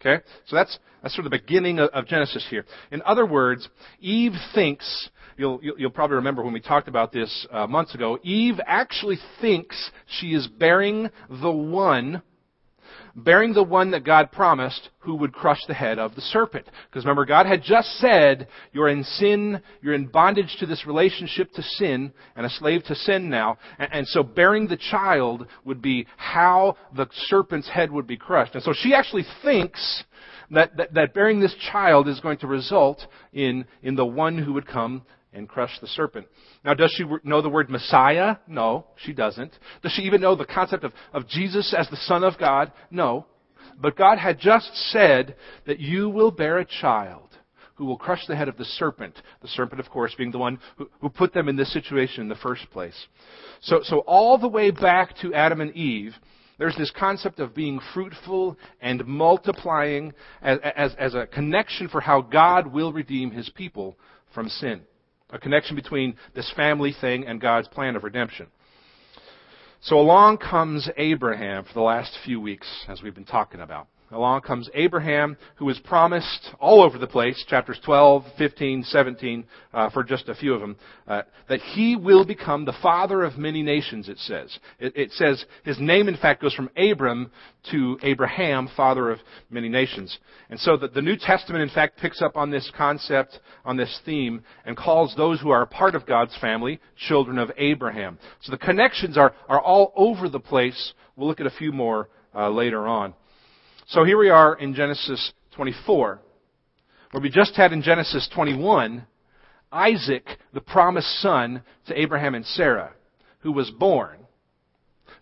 Okay? 0.00 0.22
So 0.46 0.56
that's, 0.56 0.78
that's 1.02 1.14
sort 1.14 1.26
of 1.26 1.32
the 1.32 1.38
beginning 1.38 1.78
of, 1.78 1.90
of 1.90 2.06
Genesis 2.06 2.46
here. 2.48 2.64
In 2.90 3.02
other 3.02 3.26
words, 3.26 3.68
Eve 4.00 4.32
thinks, 4.54 5.08
you'll, 5.36 5.60
you'll, 5.62 5.78
you'll 5.78 5.90
probably 5.90 6.16
remember 6.16 6.42
when 6.42 6.52
we 6.52 6.60
talked 6.60 6.88
about 6.88 7.12
this 7.12 7.46
uh, 7.50 7.66
months 7.66 7.94
ago, 7.94 8.18
Eve 8.22 8.60
actually 8.66 9.18
thinks 9.40 9.90
she 10.06 10.28
is 10.28 10.46
bearing 10.46 11.10
the 11.28 11.50
one, 11.50 12.22
bearing 13.24 13.52
the 13.52 13.62
one 13.62 13.90
that 13.92 14.04
God 14.04 14.32
promised 14.32 14.90
who 15.00 15.14
would 15.16 15.32
crush 15.32 15.60
the 15.66 15.74
head 15.74 15.98
of 15.98 16.14
the 16.14 16.20
serpent. 16.20 16.66
Because 16.88 17.04
remember, 17.04 17.24
God 17.24 17.46
had 17.46 17.62
just 17.62 17.88
said, 17.98 18.48
you're 18.72 18.88
in 18.88 19.04
sin, 19.04 19.62
you're 19.80 19.94
in 19.94 20.06
bondage 20.06 20.56
to 20.60 20.66
this 20.66 20.86
relationship 20.86 21.52
to 21.52 21.62
sin, 21.62 22.12
and 22.36 22.46
a 22.46 22.50
slave 22.50 22.84
to 22.84 22.94
sin 22.94 23.30
now. 23.30 23.58
And, 23.78 23.88
and 23.92 24.08
so 24.08 24.22
bearing 24.22 24.68
the 24.68 24.76
child 24.76 25.46
would 25.64 25.82
be 25.82 26.06
how 26.16 26.76
the 26.96 27.08
serpent's 27.26 27.68
head 27.68 27.90
would 27.90 28.06
be 28.06 28.16
crushed. 28.16 28.54
And 28.54 28.62
so 28.62 28.72
she 28.74 28.94
actually 28.94 29.24
thinks 29.42 30.04
that, 30.50 30.76
that, 30.76 30.94
that 30.94 31.14
bearing 31.14 31.40
this 31.40 31.54
child 31.72 32.08
is 32.08 32.20
going 32.20 32.38
to 32.38 32.46
result 32.46 33.06
in, 33.32 33.66
in 33.82 33.94
the 33.94 34.06
one 34.06 34.38
who 34.38 34.52
would 34.54 34.66
come 34.66 35.02
and 35.32 35.48
crush 35.48 35.78
the 35.80 35.86
serpent. 35.86 36.26
Now, 36.64 36.74
does 36.74 36.92
she 36.96 37.04
know 37.24 37.42
the 37.42 37.48
word 37.48 37.70
Messiah? 37.70 38.36
No, 38.46 38.86
she 39.04 39.12
doesn't. 39.12 39.52
Does 39.82 39.92
she 39.92 40.02
even 40.02 40.20
know 40.20 40.34
the 40.34 40.46
concept 40.46 40.84
of, 40.84 40.92
of 41.12 41.28
Jesus 41.28 41.74
as 41.76 41.88
the 41.90 41.96
Son 41.96 42.24
of 42.24 42.38
God? 42.38 42.72
No. 42.90 43.26
But 43.80 43.96
God 43.96 44.18
had 44.18 44.38
just 44.38 44.74
said 44.90 45.36
that 45.66 45.78
you 45.78 46.08
will 46.08 46.30
bear 46.30 46.58
a 46.58 46.64
child 46.64 47.28
who 47.74 47.84
will 47.84 47.96
crush 47.96 48.26
the 48.26 48.34
head 48.34 48.48
of 48.48 48.56
the 48.56 48.64
serpent. 48.64 49.14
The 49.40 49.48
serpent, 49.48 49.80
of 49.80 49.88
course, 49.88 50.12
being 50.18 50.32
the 50.32 50.38
one 50.38 50.58
who, 50.76 50.90
who 51.00 51.08
put 51.08 51.32
them 51.32 51.48
in 51.48 51.56
this 51.56 51.72
situation 51.72 52.22
in 52.22 52.28
the 52.28 52.34
first 52.34 52.68
place. 52.70 53.06
So, 53.60 53.80
so 53.84 53.98
all 54.00 54.36
the 54.36 54.48
way 54.48 54.72
back 54.72 55.16
to 55.18 55.32
Adam 55.32 55.60
and 55.60 55.72
Eve, 55.76 56.12
there's 56.58 56.76
this 56.76 56.90
concept 56.90 57.38
of 57.38 57.54
being 57.54 57.80
fruitful 57.94 58.56
and 58.80 59.06
multiplying 59.06 60.12
as, 60.42 60.58
as, 60.74 60.94
as 60.98 61.14
a 61.14 61.26
connection 61.26 61.88
for 61.88 62.00
how 62.00 62.20
God 62.20 62.66
will 62.72 62.92
redeem 62.92 63.30
his 63.30 63.48
people 63.50 63.96
from 64.34 64.48
sin. 64.48 64.80
A 65.30 65.38
connection 65.38 65.76
between 65.76 66.16
this 66.34 66.50
family 66.56 66.94
thing 66.98 67.26
and 67.26 67.40
God's 67.40 67.68
plan 67.68 67.96
of 67.96 68.04
redemption. 68.04 68.46
So 69.80 69.98
along 69.98 70.38
comes 70.38 70.88
Abraham 70.96 71.64
for 71.64 71.74
the 71.74 71.82
last 71.82 72.16
few 72.24 72.40
weeks, 72.40 72.66
as 72.88 73.02
we've 73.02 73.14
been 73.14 73.24
talking 73.24 73.60
about. 73.60 73.88
Along 74.10 74.40
comes 74.40 74.70
Abraham, 74.72 75.36
who 75.56 75.68
is 75.68 75.78
promised 75.80 76.50
all 76.58 76.82
over 76.82 76.96
the 76.96 77.06
place, 77.06 77.44
chapters 77.46 77.78
12, 77.84 78.24
15, 78.38 78.84
17, 78.84 79.44
uh, 79.74 79.90
for 79.90 80.02
just 80.02 80.30
a 80.30 80.34
few 80.34 80.54
of 80.54 80.60
them, 80.60 80.76
uh, 81.06 81.22
that 81.50 81.60
he 81.60 81.94
will 81.94 82.24
become 82.24 82.64
the 82.64 82.76
father 82.82 83.22
of 83.22 83.36
many 83.36 83.62
nations, 83.62 84.08
it 84.08 84.16
says. 84.18 84.58
It, 84.78 84.96
it 84.96 85.12
says 85.12 85.44
his 85.62 85.78
name, 85.78 86.08
in 86.08 86.16
fact, 86.16 86.40
goes 86.40 86.54
from 86.54 86.70
Abram 86.74 87.30
to 87.70 87.98
Abraham, 88.02 88.70
father 88.74 89.10
of 89.10 89.18
many 89.50 89.68
nations. 89.68 90.18
And 90.48 90.58
so 90.58 90.78
the, 90.78 90.88
the 90.88 91.02
New 91.02 91.16
Testament, 91.16 91.62
in 91.62 91.74
fact, 91.74 91.98
picks 91.98 92.22
up 92.22 92.34
on 92.34 92.50
this 92.50 92.70
concept, 92.74 93.38
on 93.66 93.76
this 93.76 94.00
theme, 94.06 94.42
and 94.64 94.74
calls 94.74 95.14
those 95.16 95.38
who 95.38 95.50
are 95.50 95.66
part 95.66 95.94
of 95.94 96.06
God's 96.06 96.36
family 96.40 96.80
children 96.96 97.36
of 97.36 97.50
Abraham. 97.58 98.18
So 98.40 98.52
the 98.52 98.58
connections 98.58 99.18
are, 99.18 99.34
are 99.50 99.60
all 99.60 99.92
over 99.96 100.30
the 100.30 100.40
place. 100.40 100.94
We'll 101.14 101.28
look 101.28 101.40
at 101.40 101.46
a 101.46 101.50
few 101.50 101.72
more 101.72 102.08
uh, 102.34 102.48
later 102.48 102.86
on. 102.86 103.12
So 103.88 104.04
here 104.04 104.18
we 104.18 104.28
are 104.28 104.54
in 104.54 104.74
Genesis 104.74 105.32
24, 105.52 106.20
where 107.10 107.22
we 107.22 107.30
just 107.30 107.56
had 107.56 107.72
in 107.72 107.80
Genesis 107.80 108.28
21 108.34 109.06
Isaac, 109.72 110.24
the 110.52 110.60
promised 110.60 111.08
son 111.22 111.62
to 111.86 111.98
Abraham 111.98 112.34
and 112.34 112.44
Sarah, 112.44 112.92
who 113.40 113.50
was 113.50 113.70
born. 113.70 114.18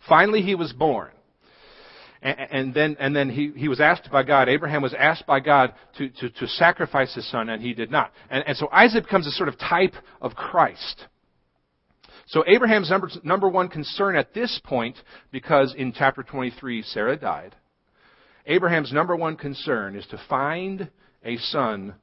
Finally, 0.08 0.42
he 0.42 0.56
was 0.56 0.72
born. 0.72 1.10
And, 2.22 2.74
then, 2.74 2.96
and 2.98 3.14
then 3.14 3.30
he, 3.30 3.52
he 3.54 3.68
was 3.68 3.80
asked 3.80 4.10
by 4.10 4.24
God, 4.24 4.48
Abraham 4.48 4.82
was 4.82 4.94
asked 4.94 5.26
by 5.26 5.38
God 5.38 5.72
to, 5.98 6.08
to, 6.08 6.30
to 6.30 6.48
sacrifice 6.48 7.14
his 7.14 7.30
son, 7.30 7.48
and 7.48 7.62
he 7.62 7.72
did 7.72 7.92
not. 7.92 8.10
And, 8.30 8.42
and 8.48 8.56
so 8.56 8.68
Isaac 8.72 9.04
becomes 9.04 9.28
a 9.28 9.30
sort 9.30 9.48
of 9.48 9.56
type 9.60 9.94
of 10.20 10.34
Christ. 10.34 11.04
So 12.26 12.42
Abraham's 12.48 12.90
number, 12.90 13.10
number 13.22 13.48
one 13.48 13.68
concern 13.68 14.16
at 14.16 14.34
this 14.34 14.60
point, 14.64 14.96
because 15.30 15.72
in 15.78 15.92
chapter 15.92 16.24
23 16.24 16.82
Sarah 16.82 17.16
died, 17.16 17.54
Abraham's 18.46 18.92
number 18.92 19.16
one 19.16 19.36
concern 19.36 19.96
is 19.96 20.06
to 20.06 20.20
find 20.28 20.88
a 21.24 21.36
son, 21.36 21.94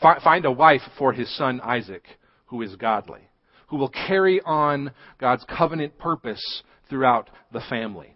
fi- 0.00 0.20
find 0.20 0.44
a 0.44 0.50
wife 0.50 0.82
for 0.98 1.12
his 1.12 1.34
son 1.36 1.60
Isaac 1.62 2.04
who 2.46 2.62
is 2.62 2.74
godly, 2.76 3.28
who 3.68 3.76
will 3.76 3.90
carry 3.90 4.40
on 4.40 4.92
God's 5.18 5.44
covenant 5.44 5.98
purpose 5.98 6.62
throughout 6.88 7.28
the 7.52 7.60
family. 7.68 8.15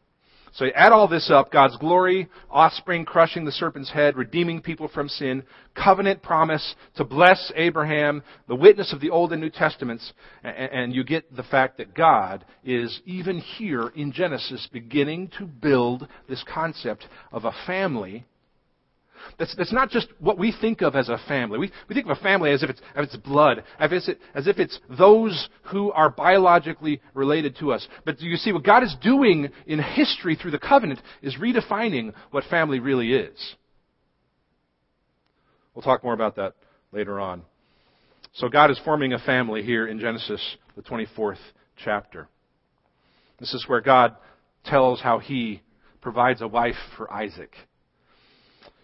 So 0.53 0.65
you 0.65 0.73
add 0.73 0.93
all 0.93 1.07
this 1.07 1.31
up 1.31 1.53
God's 1.53 1.77
glory, 1.77 2.29
offspring 2.51 3.05
crushing 3.05 3.45
the 3.45 3.53
serpent's 3.53 3.91
head, 3.91 4.17
redeeming 4.17 4.61
people 4.61 4.89
from 4.89 5.09
sin, 5.09 5.45
covenant 5.75 6.23
promise 6.23 6.75
to 6.97 7.05
bless 7.05 7.53
Abraham, 7.55 8.23
the 8.49 8.57
witness 8.57 8.93
of 8.93 9.01
the 9.01 9.11
Old 9.11 9.33
and 9.33 9.41
New 9.41 9.51
Testaments, 9.51 10.13
and 10.43 10.95
you 10.95 11.05
get 11.05 11.35
the 11.35 11.45
fact 11.45 11.79
that 11.79 11.95
God 11.95 12.45
is, 12.65 13.01
even 13.07 13.39
here 13.39 13.89
in 13.95 14.13
Genesis, 14.13 14.69
beginning 14.73 15.31
to 15.39 15.47
build 15.47 16.09
this 16.29 16.45
concept 16.53 17.07
of 17.33 17.45
a 17.45 17.55
family 17.67 18.27
that's, 19.39 19.55
that's 19.57 19.73
not 19.73 19.91
just 19.91 20.09
what 20.19 20.39
we 20.39 20.55
think 20.61 20.83
of 20.83 20.95
as 20.95 21.09
a 21.09 21.19
family. 21.29 21.59
We, 21.59 21.73
we 21.89 21.95
think 21.95 22.07
of 22.07 22.17
a 22.17 22.23
family 22.23 22.53
as 22.53 22.63
if 22.63 22.71
it's, 22.71 22.81
as 22.95 23.07
it's 23.07 23.17
blood, 23.17 23.65
as 23.79 24.09
if, 24.09 24.19
as 24.35 24.47
if 24.47 24.59
it's 24.59 24.79
those 24.99 25.49
who 25.65 25.93
are 25.93 26.11
biologically 26.11 27.01
related 27.15 27.57
to 27.61 27.73
us. 27.73 27.87
But 28.05 28.21
you 28.21 28.37
see, 28.37 28.53
what 28.53 28.65
God 28.65 28.83
is 28.83 28.95
doing 29.03 29.49
in 29.67 29.83
history 29.83 30.37
through 30.37 30.53
the 30.53 30.59
covenant 30.59 31.01
is 31.23 31.37
redefining 31.37 32.13
what 32.31 32.45
family 32.45 32.81
really 32.81 33.13
is. 33.13 33.55
We'll 35.75 35.83
talk 35.83 36.05
more 36.05 36.15
about 36.15 36.37
that 36.37 36.55
later 36.93 37.21
on. 37.21 37.43
So 38.35 38.49
God 38.49 38.71
is 38.71 38.81
forming 38.85 39.13
a 39.13 39.19
family 39.19 39.63
here 39.63 39.87
in 39.87 39.99
Genesis, 39.99 40.41
the 40.77 40.83
24th 40.83 41.39
chapter. 41.83 42.29
This 43.39 43.55
is 43.55 43.65
where 43.67 43.81
God 43.81 44.17
tells 44.65 45.01
how 45.01 45.19
he 45.19 45.63
provides 46.01 46.43
a 46.43 46.49
wife 46.49 46.77
for 46.97 47.13
Isaac. 47.13 47.53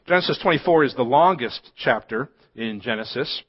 Genesis 0.06 0.38
24 0.40 0.84
is 0.84 0.94
the 0.94 1.02
longest 1.02 1.72
chapter 1.76 2.28
in 2.54 2.80
Genesis. 2.80 3.42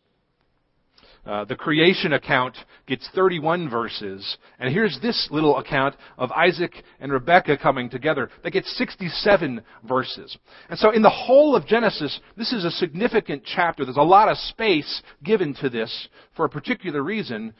Uh, 1.24 1.46
the 1.46 1.56
creation 1.56 2.14
account 2.14 2.58
gets 2.88 3.08
31 3.14 3.70
verses, 3.70 4.38
and 4.58 4.74
here's 4.74 4.98
this 5.00 5.28
little 5.30 5.58
account 5.58 5.96
of 6.18 6.32
Isaac 6.32 6.72
and 7.00 7.12
Rebekah 7.12 7.58
coming 7.58 7.92
together 7.92 8.32
that 8.44 8.52
gets 8.52 8.76
67 8.76 9.62
verses. 9.88 10.36
And 10.70 10.80
so, 10.80 10.90
in 10.90 11.04
the 11.04 11.12
whole 11.12 11.56
of 11.56 11.68
Genesis, 11.68 12.20
this 12.38 12.52
is 12.52 12.66
a 12.66 12.72
significant 12.72 13.44
chapter. 13.46 13.86
There's 13.86 13.98
a 13.98 14.02
lot 14.02 14.30
of 14.30 14.38
space 14.38 15.04
given 15.24 15.54
to 15.62 15.70
this 15.70 16.08
for 16.36 16.46
a 16.46 16.50
particular 16.50 17.04
reason 17.04 17.54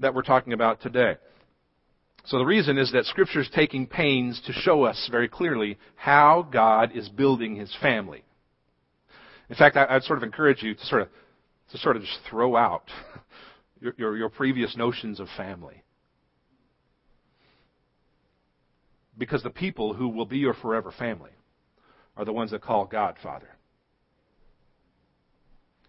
that 0.00 0.14
we're 0.14 0.22
talking 0.22 0.52
about 0.52 0.82
today. 0.82 1.14
So 2.24 2.36
the 2.36 2.44
reason 2.44 2.76
is 2.76 2.92
that 2.92 3.06
Scripture 3.06 3.40
is 3.40 3.50
taking 3.54 3.86
pains 3.86 4.42
to 4.46 4.52
show 4.52 4.82
us 4.82 5.08
very 5.10 5.28
clearly 5.28 5.78
how 5.96 6.46
God 6.52 6.90
is 6.94 7.08
building 7.08 7.56
His 7.56 7.74
family. 7.80 8.24
In 9.48 9.56
fact, 9.56 9.76
I, 9.76 9.94
would 9.94 10.04
sort 10.04 10.18
of 10.18 10.22
encourage 10.22 10.62
you 10.62 10.74
to 10.74 10.86
sort 10.86 11.02
of 11.02 11.08
to 11.70 11.78
sort 11.78 11.96
of 11.96 12.02
just 12.02 12.18
throw 12.28 12.56
out 12.56 12.84
your, 13.80 13.94
your, 13.96 14.16
your 14.16 14.28
previous 14.28 14.76
notions 14.76 15.20
of 15.20 15.28
family. 15.36 15.82
Because 19.16 19.42
the 19.42 19.50
people 19.50 19.94
who 19.94 20.08
will 20.08 20.26
be 20.26 20.38
your 20.38 20.54
forever 20.54 20.92
family 20.96 21.30
are 22.16 22.24
the 22.24 22.32
ones 22.32 22.50
that 22.50 22.62
call 22.62 22.86
God 22.86 23.16
Father. 23.22 23.48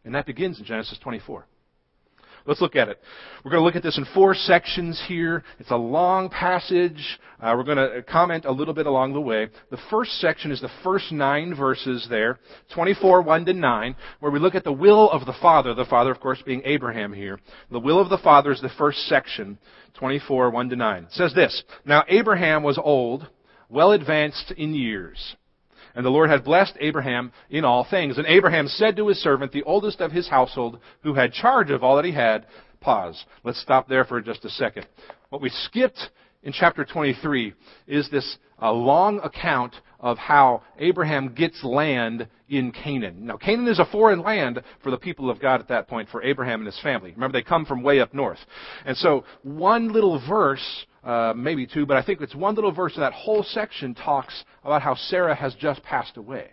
And 0.06 0.16
that 0.16 0.26
begins 0.26 0.60
in 0.60 0.66
Genesis 0.66 0.98
24. 1.02 1.46
Let's 2.46 2.62
look 2.62 2.76
at 2.76 2.90
it. 2.90 3.00
We're 3.44 3.52
going 3.52 3.62
to 3.62 3.66
look 3.66 3.76
at 3.76 3.84
this 3.84 3.98
in 3.98 4.06
four 4.14 4.34
sections 4.34 5.02
here. 5.08 5.44
It's 5.60 5.72
a 5.72 5.76
long 5.76 6.30
passage. 6.30 7.20
Uh, 7.40 7.54
we're 7.56 7.64
going 7.64 7.78
to 7.78 8.04
comment 8.04 8.46
a 8.46 8.52
little 8.52 8.74
bit 8.74 8.86
along 8.86 9.14
the 9.14 9.22
way. 9.22 9.48
The 9.72 9.80
first 9.90 10.12
section 10.20 10.52
is 10.52 10.62
the 10.62 10.72
first 10.84 11.12
nine 11.12 11.56
verses 11.56 12.08
there, 12.10 12.40
24, 12.74 13.22
1 13.22 13.46
to 13.46 13.54
9, 13.54 13.96
where 14.20 14.32
we 14.32 14.40
look 14.40 14.56
at 14.56 14.64
the 14.64 14.72
will 14.72 15.10
of 15.12 15.26
the 15.26 15.36
Father, 15.42 15.74
the 15.74 15.86
Father, 15.86 16.12
of 16.12 16.20
course, 16.20 16.42
being 16.46 16.62
Abraham 16.66 17.14
here. 17.14 17.40
The 17.72 17.80
will 17.80 18.00
of 18.00 18.10
the 18.10 18.18
Father 18.18 18.52
is 18.52 18.62
the 18.62 18.70
first 18.78 19.00
section, 19.08 19.58
24, 19.96 20.50
1 20.50 20.70
to 20.70 20.76
9. 20.76 21.04
It 21.04 21.12
says 21.12 21.34
this, 21.34 21.64
Now 21.86 22.04
Abraham 22.08 22.64
was 22.64 22.80
old, 22.82 23.28
well 23.70 23.92
advanced 23.92 24.52
in 24.58 24.74
years. 24.74 25.36
And 25.96 26.06
the 26.06 26.10
Lord 26.10 26.30
had 26.30 26.44
blessed 26.44 26.76
Abraham 26.80 27.32
in 27.50 27.66
all 27.66 27.86
things. 27.90 28.18
And 28.18 28.26
Abraham 28.28 28.68
said 28.68 28.96
to 28.98 29.08
his 29.08 29.22
servant, 29.22 29.52
the 29.52 29.64
oldest 29.64 30.02
of 30.02 30.12
his 30.12 30.28
household, 30.28 30.80
who 31.02 31.14
had 31.14 31.34
charge 31.34 31.70
of 31.70 31.84
all 31.84 31.96
that 31.98 32.06
he 32.06 32.12
had, 32.12 32.48
pause. 32.82 33.24
Let's 33.44 33.62
stop 33.62 33.88
there 33.88 34.04
for 34.04 34.20
just 34.22 34.46
a 34.46 34.50
second. 34.50 34.88
What 35.30 35.42
we 35.42 35.50
skipped 35.50 36.00
in 36.42 36.52
chapter 36.52 36.84
23 36.84 37.54
is 37.88 38.10
this 38.10 38.38
uh, 38.62 38.72
long 38.72 39.20
account 39.20 39.76
of 40.00 40.18
how 40.18 40.62
Abraham 40.80 41.34
gets 41.34 41.64
land 41.64 42.28
in 42.50 42.72
Canaan. 42.72 43.26
Now, 43.26 43.38
Canaan 43.38 43.68
is 43.68 43.80
a 43.80 43.86
foreign 43.86 44.22
land 44.22 44.62
for 44.84 44.92
the 44.92 44.98
people 44.98 45.30
of 45.30 45.40
God 45.40 45.62
at 45.62 45.70
that 45.70 45.88
point, 45.88 46.10
for 46.10 46.22
Abraham 46.22 46.60
and 46.60 46.66
his 46.68 46.80
family. 46.82 47.12
Remember, 47.12 47.38
they 47.38 47.44
come 47.44 47.66
from 47.66 47.84
way 47.84 48.00
up 48.00 48.14
north. 48.14 48.40
And 48.86 48.98
so, 48.98 49.24
one 49.44 49.94
little 49.94 50.22
verse 50.28 50.86
uh, 51.04 51.34
maybe 51.36 51.68
two, 51.68 51.86
but 51.86 51.98
I 51.98 52.04
think 52.04 52.22
it's 52.22 52.36
one 52.36 52.56
little 52.56 52.72
verse 52.72 52.96
in 52.96 53.02
that 53.02 53.14
whole 53.14 53.44
section 53.44 53.94
talks 53.94 54.44
about 54.64 54.82
how 54.82 54.96
Sarah 54.96 55.36
has 55.36 55.54
just 55.56 55.84
passed 55.84 56.18
away. 56.18 56.52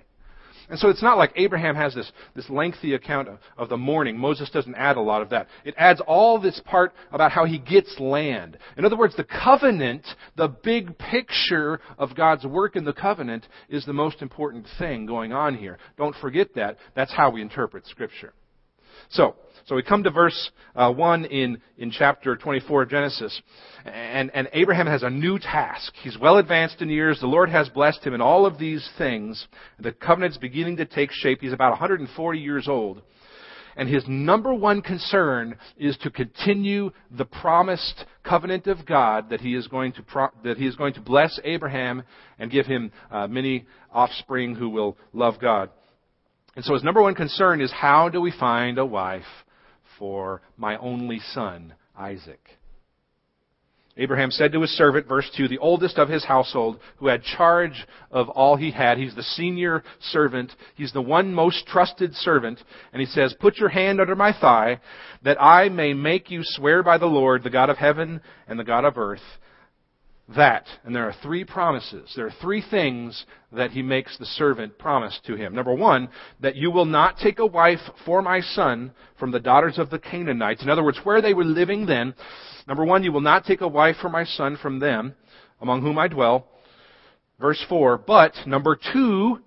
And 0.71 0.79
so 0.79 0.89
it's 0.89 1.03
not 1.03 1.19
like 1.19 1.33
Abraham 1.35 1.75
has 1.75 1.95
this, 1.95 2.11
this 2.37 2.49
lengthy 2.49 2.95
account 2.95 3.29
of, 3.29 3.39
of, 3.59 3.69
the 3.69 3.77
mourning. 3.77 4.17
Moses 4.17 4.49
doesn't 4.51 4.77
add 4.77 4.97
a 4.97 5.01
lot 5.01 5.21
of 5.21 5.31
that. 5.31 5.49
It 5.65 5.75
adds 5.77 6.01
all 6.07 6.41
this 6.41 6.61
part 6.65 6.93
about 7.11 7.33
how 7.33 7.45
he 7.45 7.59
gets 7.59 7.99
land. 7.99 8.57
In 8.77 8.85
other 8.85 8.97
words, 8.97 9.17
the 9.17 9.25
covenant, 9.25 10.07
the 10.37 10.47
big 10.47 10.97
picture 10.97 11.81
of 11.99 12.15
God's 12.15 12.45
work 12.45 12.77
in 12.77 12.85
the 12.85 12.93
covenant, 12.93 13.49
is 13.69 13.85
the 13.85 13.93
most 13.93 14.23
important 14.23 14.65
thing 14.79 15.07
going 15.07 15.33
on 15.33 15.57
here. 15.57 15.79
Don't 15.99 16.15
forget 16.21 16.55
that. 16.55 16.77
That's 16.95 17.13
how 17.13 17.31
we 17.31 17.43
interpret 17.43 17.85
Scripture. 17.89 18.33
So, 19.09 19.35
so 19.71 19.77
we 19.77 19.85
come 19.85 20.03
to 20.03 20.11
verse 20.11 20.51
uh, 20.75 20.93
1 20.93 21.27
in, 21.27 21.63
in 21.79 21.93
chapter 21.93 22.35
24 22.35 22.83
of 22.83 22.89
Genesis, 22.89 23.41
and, 23.85 24.29
and 24.35 24.49
Abraham 24.53 24.89
has 24.89 25.05
a 25.05 25.11
new 25.11 25.39
task. 25.39 25.93
He's 26.03 26.19
well 26.19 26.39
advanced 26.39 26.83
in 26.83 26.89
years. 26.89 27.21
The 27.21 27.29
Lord 27.29 27.51
has 27.51 27.69
blessed 27.69 28.05
him 28.05 28.13
in 28.13 28.21
all 28.21 28.47
of 28.47 28.59
these 28.59 28.85
things. 28.99 29.47
The 29.79 29.93
covenant's 29.93 30.39
beginning 30.39 30.79
to 30.79 30.87
take 30.87 31.13
shape. 31.13 31.41
He's 31.41 31.53
about 31.53 31.71
140 31.71 32.39
years 32.41 32.67
old. 32.67 33.03
And 33.77 33.89
his 33.89 34.03
number 34.09 34.53
one 34.53 34.83
concern 34.83 35.55
is 35.79 35.97
to 35.99 36.11
continue 36.11 36.91
the 37.17 37.25
promised 37.25 38.07
covenant 38.25 38.67
of 38.67 38.85
God 38.85 39.31
that 39.31 39.41
he 39.41 39.55
is 39.55 39.69
going 39.69 39.93
to, 39.93 40.03
pro- 40.03 40.31
that 40.43 40.57
he 40.57 40.67
is 40.67 40.75
going 40.75 40.95
to 40.95 41.01
bless 41.01 41.39
Abraham 41.45 42.03
and 42.41 42.51
give 42.51 42.67
him 42.67 42.91
uh, 43.13 43.29
many 43.29 43.69
offspring 43.93 44.57
who 44.57 44.69
will 44.69 44.99
love 45.13 45.35
God. 45.41 45.71
And 46.57 46.65
so 46.65 46.75
his 46.75 46.83
number 46.83 47.01
one 47.01 47.15
concern 47.15 47.61
is 47.61 47.71
how 47.71 48.09
do 48.09 48.21
we 48.21 48.33
find 48.33 48.77
a 48.77 48.85
wife 48.85 49.23
for 50.01 50.41
my 50.57 50.77
only 50.79 51.21
son, 51.21 51.75
Isaac? 51.97 52.41
Abraham 53.97 54.31
said 54.31 54.53
to 54.53 54.63
his 54.63 54.71
servant, 54.71 55.07
verse 55.07 55.31
2, 55.37 55.47
the 55.47 55.59
oldest 55.59 55.99
of 55.99 56.09
his 56.09 56.25
household, 56.25 56.81
who 56.97 57.09
had 57.09 57.23
charge 57.23 57.87
of 58.11 58.31
all 58.31 58.57
he 58.57 58.71
had. 58.71 58.97
He's 58.97 59.15
the 59.15 59.23
senior 59.23 59.83
servant. 60.01 60.53
He's 60.75 60.93
the 60.93 61.03
one 61.03 61.35
most 61.35 61.67
trusted 61.67 62.15
servant. 62.15 62.59
And 62.93 63.01
he 63.01 63.07
says, 63.07 63.35
Put 63.39 63.59
your 63.59 63.69
hand 63.69 64.01
under 64.01 64.17
my 64.17 64.33
thigh, 64.33 64.81
that 65.23 65.43
I 65.43 65.69
may 65.69 65.93
make 65.93 66.31
you 66.31 66.41
swear 66.45 66.83
by 66.83 66.97
the 66.97 67.07
Lord, 67.07 67.43
the 67.43 67.51
God 67.51 67.69
of 67.69 67.77
heaven 67.77 68.23
and 68.49 68.59
the 68.59 68.65
God 68.65 68.87
of 68.87 68.97
earth, 68.97 69.21
that, 70.37 70.67
and 70.85 70.95
there 70.95 71.09
are 71.09 71.15
three 71.23 71.45
promises. 71.45 72.13
There 72.15 72.27
are 72.27 72.35
three 72.41 72.63
things 72.63 73.25
that 73.53 73.73
he 73.73 73.83
makes 73.83 74.17
the 74.17 74.27
servant 74.27 74.79
promise 74.79 75.19
to 75.27 75.35
him. 75.35 75.55
Number 75.55 75.75
one, 75.75 76.09
that 76.41 76.57
you 76.57 76.71
will 76.71 76.85
not 76.85 77.19
take 77.19 77.39
a 77.41 77.47
wife 77.47 77.81
for 78.05 78.23
my 78.23 78.41
son 78.41 78.93
from 79.19 79.33
the 79.33 79.41
daughters 79.41 79.79
of 79.79 79.91
the 79.91 79.99
Canaanites. 79.99 80.63
In 80.63 80.71
other 80.71 80.85
words, 80.85 81.01
where 81.03 81.21
they 81.21 81.35
were 81.35 81.45
living 81.45 81.87
then. 81.87 82.15
Number 82.69 82.85
one, 82.85 83.03
you 83.03 83.11
will 83.11 83.21
not 83.21 83.45
take 83.45 83.61
a 83.61 83.69
wife 83.69 83.97
for 84.01 84.09
my 84.09 84.25
son 84.25 84.57
from 84.63 84.79
them, 84.79 85.15
among 85.61 85.83
whom 85.83 85.99
I 85.99 86.07
dwell. 86.07 86.47
Verse 87.41 87.65
four, 87.69 87.99
but, 87.99 88.35
number 88.47 88.79
two, 88.93 89.41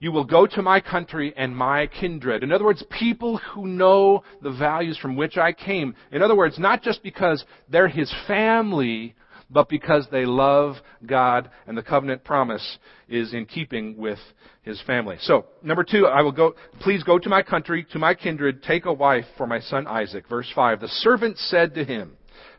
you 0.00 0.10
will 0.10 0.24
go 0.24 0.46
to 0.46 0.62
my 0.62 0.80
country 0.80 1.32
and 1.36 1.56
my 1.56 1.86
kindred. 1.86 2.42
In 2.42 2.52
other 2.52 2.64
words, 2.64 2.82
people 2.90 3.38
who 3.38 3.66
know 3.66 4.24
the 4.42 4.50
values 4.50 4.98
from 4.98 5.14
which 5.14 5.36
I 5.36 5.52
came. 5.52 5.94
In 6.10 6.22
other 6.22 6.34
words, 6.34 6.58
not 6.58 6.82
just 6.82 7.02
because 7.02 7.44
they're 7.68 7.88
his 7.88 8.12
family, 8.26 9.14
but 9.50 9.68
because 9.68 10.06
they 10.10 10.24
love 10.24 10.76
God 11.04 11.50
and 11.66 11.76
the 11.76 11.82
covenant 11.82 12.24
promise 12.24 12.78
is 13.08 13.34
in 13.34 13.46
keeping 13.46 13.96
with 13.96 14.18
his 14.62 14.80
family. 14.82 15.16
So, 15.20 15.46
number 15.62 15.84
two, 15.84 16.06
I 16.06 16.22
will 16.22 16.32
go, 16.32 16.54
please 16.80 17.02
go 17.02 17.18
to 17.18 17.28
my 17.28 17.42
country, 17.42 17.86
to 17.92 17.98
my 17.98 18.14
kindred, 18.14 18.62
take 18.62 18.86
a 18.86 18.92
wife 18.92 19.26
for 19.36 19.46
my 19.46 19.60
son 19.60 19.86
Isaac. 19.86 20.28
Verse 20.28 20.50
five, 20.54 20.80
the 20.80 20.88
servant 20.88 21.38
said 21.38 21.74
to 21.74 21.84
him, 21.84 22.16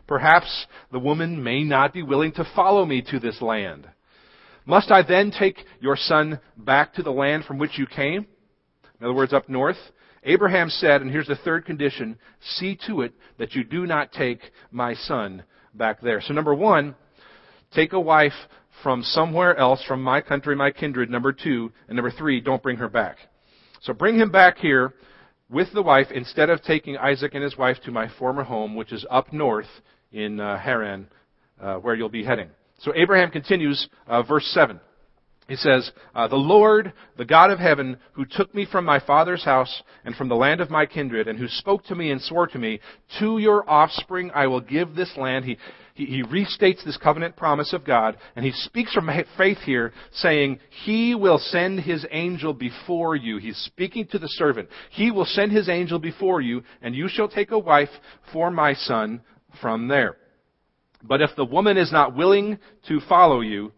perhaps 0.07 0.67
the 0.91 0.99
woman 0.99 1.43
may 1.43 1.63
not 1.63 1.93
be 1.93 2.03
willing 2.03 2.31
to 2.33 2.47
follow 2.55 2.85
me 2.85 3.01
to 3.09 3.19
this 3.19 3.41
land. 3.41 3.87
Must 4.65 4.91
I 4.91 5.01
then 5.03 5.31
take 5.31 5.57
your 5.79 5.95
son 5.95 6.39
back 6.57 6.93
to 6.95 7.03
the 7.03 7.11
land 7.11 7.45
from 7.45 7.57
which 7.57 7.77
you 7.77 7.85
came? 7.85 8.25
In 8.99 9.05
other 9.05 9.13
words, 9.13 9.33
up 9.33 9.49
north? 9.49 9.77
Abraham 10.23 10.69
said, 10.69 11.01
and 11.01 11.11
here's 11.11 11.27
the 11.27 11.35
third 11.35 11.65
condition, 11.65 12.17
see 12.57 12.77
to 12.87 13.01
it 13.01 13.13
that 13.37 13.53
you 13.53 13.63
do 13.63 13.85
not 13.85 14.11
take 14.11 14.39
my 14.71 14.95
son 14.95 15.43
back 15.77 16.01
there. 16.01 16.21
So 16.21 16.33
number 16.33 16.53
one, 16.53 16.95
take 17.71 17.93
a 17.93 17.99
wife 17.99 18.33
from 18.83 19.03
somewhere 19.03 19.55
else, 19.57 19.83
from 19.87 20.01
my 20.01 20.21
country, 20.21 20.55
my 20.55 20.71
kindred. 20.71 21.09
Number 21.09 21.33
two, 21.33 21.71
and 21.87 21.95
number 21.95 22.11
three, 22.11 22.41
don't 22.41 22.61
bring 22.61 22.77
her 22.77 22.89
back. 22.89 23.17
So 23.81 23.93
bring 23.93 24.17
him 24.17 24.31
back 24.31 24.57
here 24.57 24.93
with 25.49 25.71
the 25.73 25.81
wife 25.81 26.07
instead 26.13 26.49
of 26.49 26.61
taking 26.63 26.97
Isaac 26.97 27.33
and 27.33 27.43
his 27.43 27.57
wife 27.57 27.77
to 27.85 27.91
my 27.91 28.07
former 28.19 28.43
home, 28.43 28.75
which 28.75 28.91
is 28.91 29.05
up 29.09 29.31
north 29.31 29.67
in 30.11 30.39
uh, 30.39 30.57
Haran, 30.57 31.07
uh, 31.61 31.75
where 31.75 31.95
you'll 31.95 32.09
be 32.09 32.23
heading. 32.23 32.49
So 32.79 32.93
Abraham 32.95 33.31
continues, 33.31 33.87
uh, 34.07 34.23
verse 34.23 34.45
7. 34.53 34.79
He 35.47 35.55
says, 35.55 35.91
uh, 36.15 36.27
The 36.27 36.35
Lord, 36.35 36.93
the 37.17 37.25
God 37.25 37.51
of 37.51 37.59
heaven, 37.59 37.97
who 38.13 38.25
took 38.25 38.53
me 38.55 38.65
from 38.69 38.83
my 38.83 38.99
father's 38.99 39.45
house 39.45 39.83
and 40.03 40.15
from 40.15 40.27
the 40.27 40.35
land 40.35 40.59
of 40.59 40.71
my 40.71 40.87
kindred, 40.87 41.27
and 41.27 41.37
who 41.37 41.47
spoke 41.47 41.83
to 41.85 41.95
me 41.95 42.09
and 42.09 42.19
swore 42.21 42.47
to 42.47 42.57
me, 42.57 42.79
To 43.19 43.37
your 43.37 43.67
offspring 43.69 44.31
I 44.33 44.47
will 44.47 44.61
give 44.61 44.95
this 44.95 45.15
land. 45.17 45.45
He, 45.45 45.57
he, 45.93 46.05
he 46.05 46.23
restates 46.23 46.83
this 46.83 46.97
covenant 46.97 47.35
promise 47.35 47.73
of 47.73 47.85
God, 47.85 48.17
and 48.35 48.43
he 48.43 48.51
speaks 48.53 48.91
from 48.91 49.09
faith 49.37 49.59
here, 49.59 49.93
saying, 50.13 50.59
He 50.83 51.13
will 51.13 51.37
send 51.37 51.81
His 51.81 52.07
angel 52.09 52.53
before 52.53 53.15
you. 53.15 53.37
He's 53.37 53.57
speaking 53.57 54.07
to 54.07 54.19
the 54.19 54.29
servant. 54.29 54.69
He 54.89 55.11
will 55.11 55.25
send 55.25 55.51
His 55.51 55.69
angel 55.69 55.99
before 55.99 56.41
you, 56.41 56.63
and 56.81 56.95
you 56.95 57.07
shall 57.07 57.29
take 57.29 57.51
a 57.51 57.59
wife 57.59 57.89
for 58.33 58.49
my 58.49 58.73
son 58.73 59.21
from 59.61 59.89
there. 59.89 60.17
But 61.03 61.21
if 61.21 61.35
the 61.35 61.45
woman 61.45 61.77
is 61.77 61.91
not 61.91 62.15
willing 62.15 62.57
to 62.87 62.99
follow 63.07 63.41
you, 63.41 63.71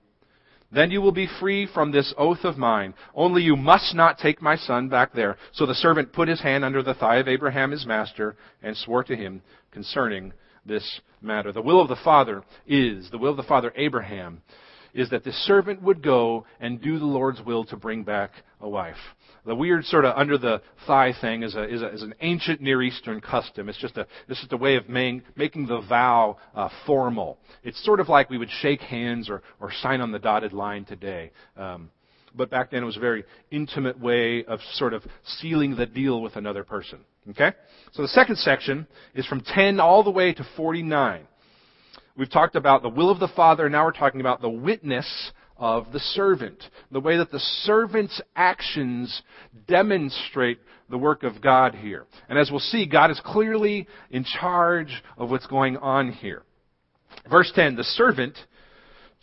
then 0.72 0.92
you 0.92 1.02
will 1.02 1.12
be 1.12 1.30
free 1.40 1.68
from 1.74 1.92
this 1.92 2.14
oath 2.18 2.44
of 2.44 2.58
mine. 2.58 2.94
Only 3.16 3.42
you 3.42 3.56
must 3.56 3.96
not 3.96 4.18
take 4.18 4.42
my 4.42 4.58
son 4.58 4.90
back 4.90 5.14
there. 5.14 5.38
So 5.54 5.66
the 5.66 5.74
servant 5.74 6.12
put 6.12 6.28
his 6.28 6.42
hand 6.42 6.66
under 6.66 6.84
the 6.84 6.94
thigh 6.94 7.18
of 7.18 7.28
Abraham 7.28 7.72
his 7.72 7.86
master 7.86 8.36
and 8.62 8.76
swore 8.76 9.04
to 9.06 9.16
him 9.16 9.42
concerning 9.72 10.34
this 10.66 11.00
matter. 11.22 11.52
The 11.52 11.62
will 11.62 11.82
of 11.82 11.88
the 11.88 11.96
Father 12.04 12.44
is, 12.68 13.10
the 13.12 13.18
will 13.18 13.32
of 13.32 13.38
the 13.38 13.44
Father 13.44 13.72
Abraham, 13.76 14.42
is 14.94 15.10
that 15.12 15.24
the 15.24 15.32
servant 15.32 15.82
would 15.82 16.04
go 16.04 16.46
and 16.60 16.82
do 16.82 17.00
the 17.00 17.06
Lord's 17.06 17.42
will 17.42 17.64
to 17.66 17.78
bring 17.78 18.04
back 18.04 18.32
a 18.60 18.68
wife. 18.68 18.96
The 19.48 19.56
weird 19.56 19.86
sort 19.86 20.04
of 20.04 20.18
under 20.18 20.38
the 20.38 20.62
thigh 20.86 21.14
thing 21.22 21.42
is, 21.42 21.56
a, 21.56 21.64
is, 21.64 21.82
a, 21.82 21.88
is 21.94 22.02
an 22.04 22.14
ancient 22.20 22.60
Near 22.60 22.82
Eastern 22.84 23.22
custom. 23.22 23.70
It's 23.70 23.78
just 23.78 23.96
a, 23.96 24.06
a 24.52 24.58
way 24.58 24.76
of 24.76 24.90
making, 24.90 25.24
making 25.38 25.68
the 25.68 25.80
vow 25.80 26.36
uh, 26.54 26.68
formal. 26.86 27.40
It's 27.64 27.82
sort 27.86 28.02
of 28.02 28.10
like 28.10 28.30
we 28.30 28.38
would 28.38 28.50
shake 28.62 28.82
hands 28.82 29.30
or, 29.30 29.42
or 29.62 29.72
sign 29.82 30.02
on 30.02 30.12
the 30.12 30.20
dotted 30.20 30.52
line 30.52 30.84
today. 30.84 31.32
Um, 31.56 31.92
but 32.36 32.50
back 32.50 32.72
then 32.72 32.84
it 32.84 32.86
was 32.86 32.98
a 32.98 33.00
very 33.00 33.24
intimate 33.50 33.98
way 33.98 34.44
of 34.44 34.60
sort 34.74 34.94
of 34.94 35.04
sealing 35.40 35.78
the 35.78 35.86
deal 35.86 36.22
with 36.22 36.36
another 36.36 36.66
person. 36.66 37.00
Okay? 37.30 37.54
So 37.94 38.02
the 38.02 38.10
second 38.10 38.38
section 38.40 38.86
is 39.16 39.26
from 39.28 39.40
10 39.40 39.80
all 39.80 40.04
the 40.04 40.12
way 40.12 40.34
to 40.34 40.46
49. 40.58 41.26
We've 42.18 42.30
talked 42.30 42.58
about 42.58 42.82
the 42.82 42.90
will 42.90 43.10
of 43.10 43.20
the 43.20 43.30
Father, 43.30 43.70
now 43.70 43.86
we're 43.86 43.92
talking 43.94 44.20
about 44.20 44.42
the 44.42 44.50
witness 44.50 45.32
of 45.58 45.92
the 45.92 46.00
servant. 46.00 46.64
The 46.92 47.00
way 47.00 47.18
that 47.18 47.32
the 47.32 47.40
servant's 47.40 48.22
actions 48.36 49.22
demonstrate 49.68 50.60
the 50.90 50.98
work 50.98 51.24
of 51.24 51.42
God 51.42 51.76
here. 51.76 52.06
And 52.30 52.40
as 52.40 52.50
we'll 52.50 52.60
see, 52.60 52.86
God 52.86 53.12
is 53.12 53.20
clearly 53.26 53.88
in 54.10 54.24
charge 54.24 55.04
of 55.18 55.30
what's 55.30 55.48
going 55.48 55.78
on 55.78 56.12
here. 56.12 56.44
Verse 57.30 57.52
10, 57.56 57.76
the 57.76 57.84
servant 57.84 58.38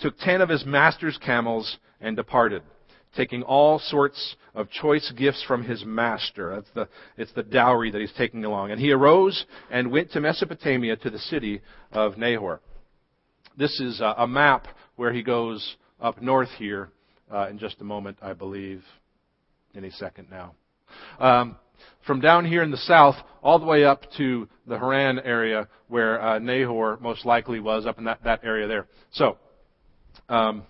took 0.00 0.18
ten 0.18 0.40
of 0.40 0.48
his 0.48 0.66
master's 0.66 1.18
camels 1.24 1.78
and 2.00 2.16
departed. 2.16 2.62
taking 3.16 3.42
all 3.42 3.78
sorts 3.78 4.36
of 4.54 4.70
choice 4.70 5.12
gifts 5.16 5.42
from 5.46 5.62
his 5.64 5.84
master. 5.84 6.54
That's 6.56 6.70
the, 6.74 6.88
it's 7.16 7.32
the 7.32 7.42
dowry 7.42 7.90
that 7.90 8.00
he's 8.00 8.12
taking 8.16 8.44
along. 8.44 8.70
And 8.70 8.80
he 8.80 8.92
arose 8.92 9.46
and 9.70 9.90
went 9.90 10.10
to 10.12 10.20
Mesopotamia 10.20 10.96
to 10.96 11.10
the 11.10 11.18
city 11.18 11.60
of 11.92 12.18
Nahor. 12.18 12.60
This 13.56 13.78
is 13.80 14.00
a, 14.00 14.14
a 14.18 14.26
map 14.26 14.66
where 14.96 15.12
he 15.12 15.22
goes 15.22 15.76
up 16.04 16.20
north 16.20 16.50
here 16.58 16.90
uh, 17.32 17.48
in 17.48 17.58
just 17.58 17.80
a 17.80 17.84
moment, 17.84 18.18
I 18.20 18.34
believe. 18.34 18.84
Any 19.74 19.90
second 19.90 20.28
now. 20.30 20.54
Um, 21.18 21.56
from 22.06 22.20
down 22.20 22.44
here 22.44 22.62
in 22.62 22.70
the 22.70 22.76
south 22.76 23.16
all 23.42 23.58
the 23.58 23.64
way 23.64 23.84
up 23.84 24.02
to 24.18 24.46
the 24.66 24.78
Haran 24.78 25.18
area 25.18 25.66
where 25.88 26.20
uh, 26.20 26.38
Nahor 26.38 26.98
most 27.00 27.24
likely 27.24 27.58
was, 27.58 27.86
up 27.86 27.98
in 27.98 28.04
that, 28.04 28.22
that 28.22 28.44
area 28.44 28.68
there. 28.68 28.86
So, 29.12 29.38
um, 30.28 30.64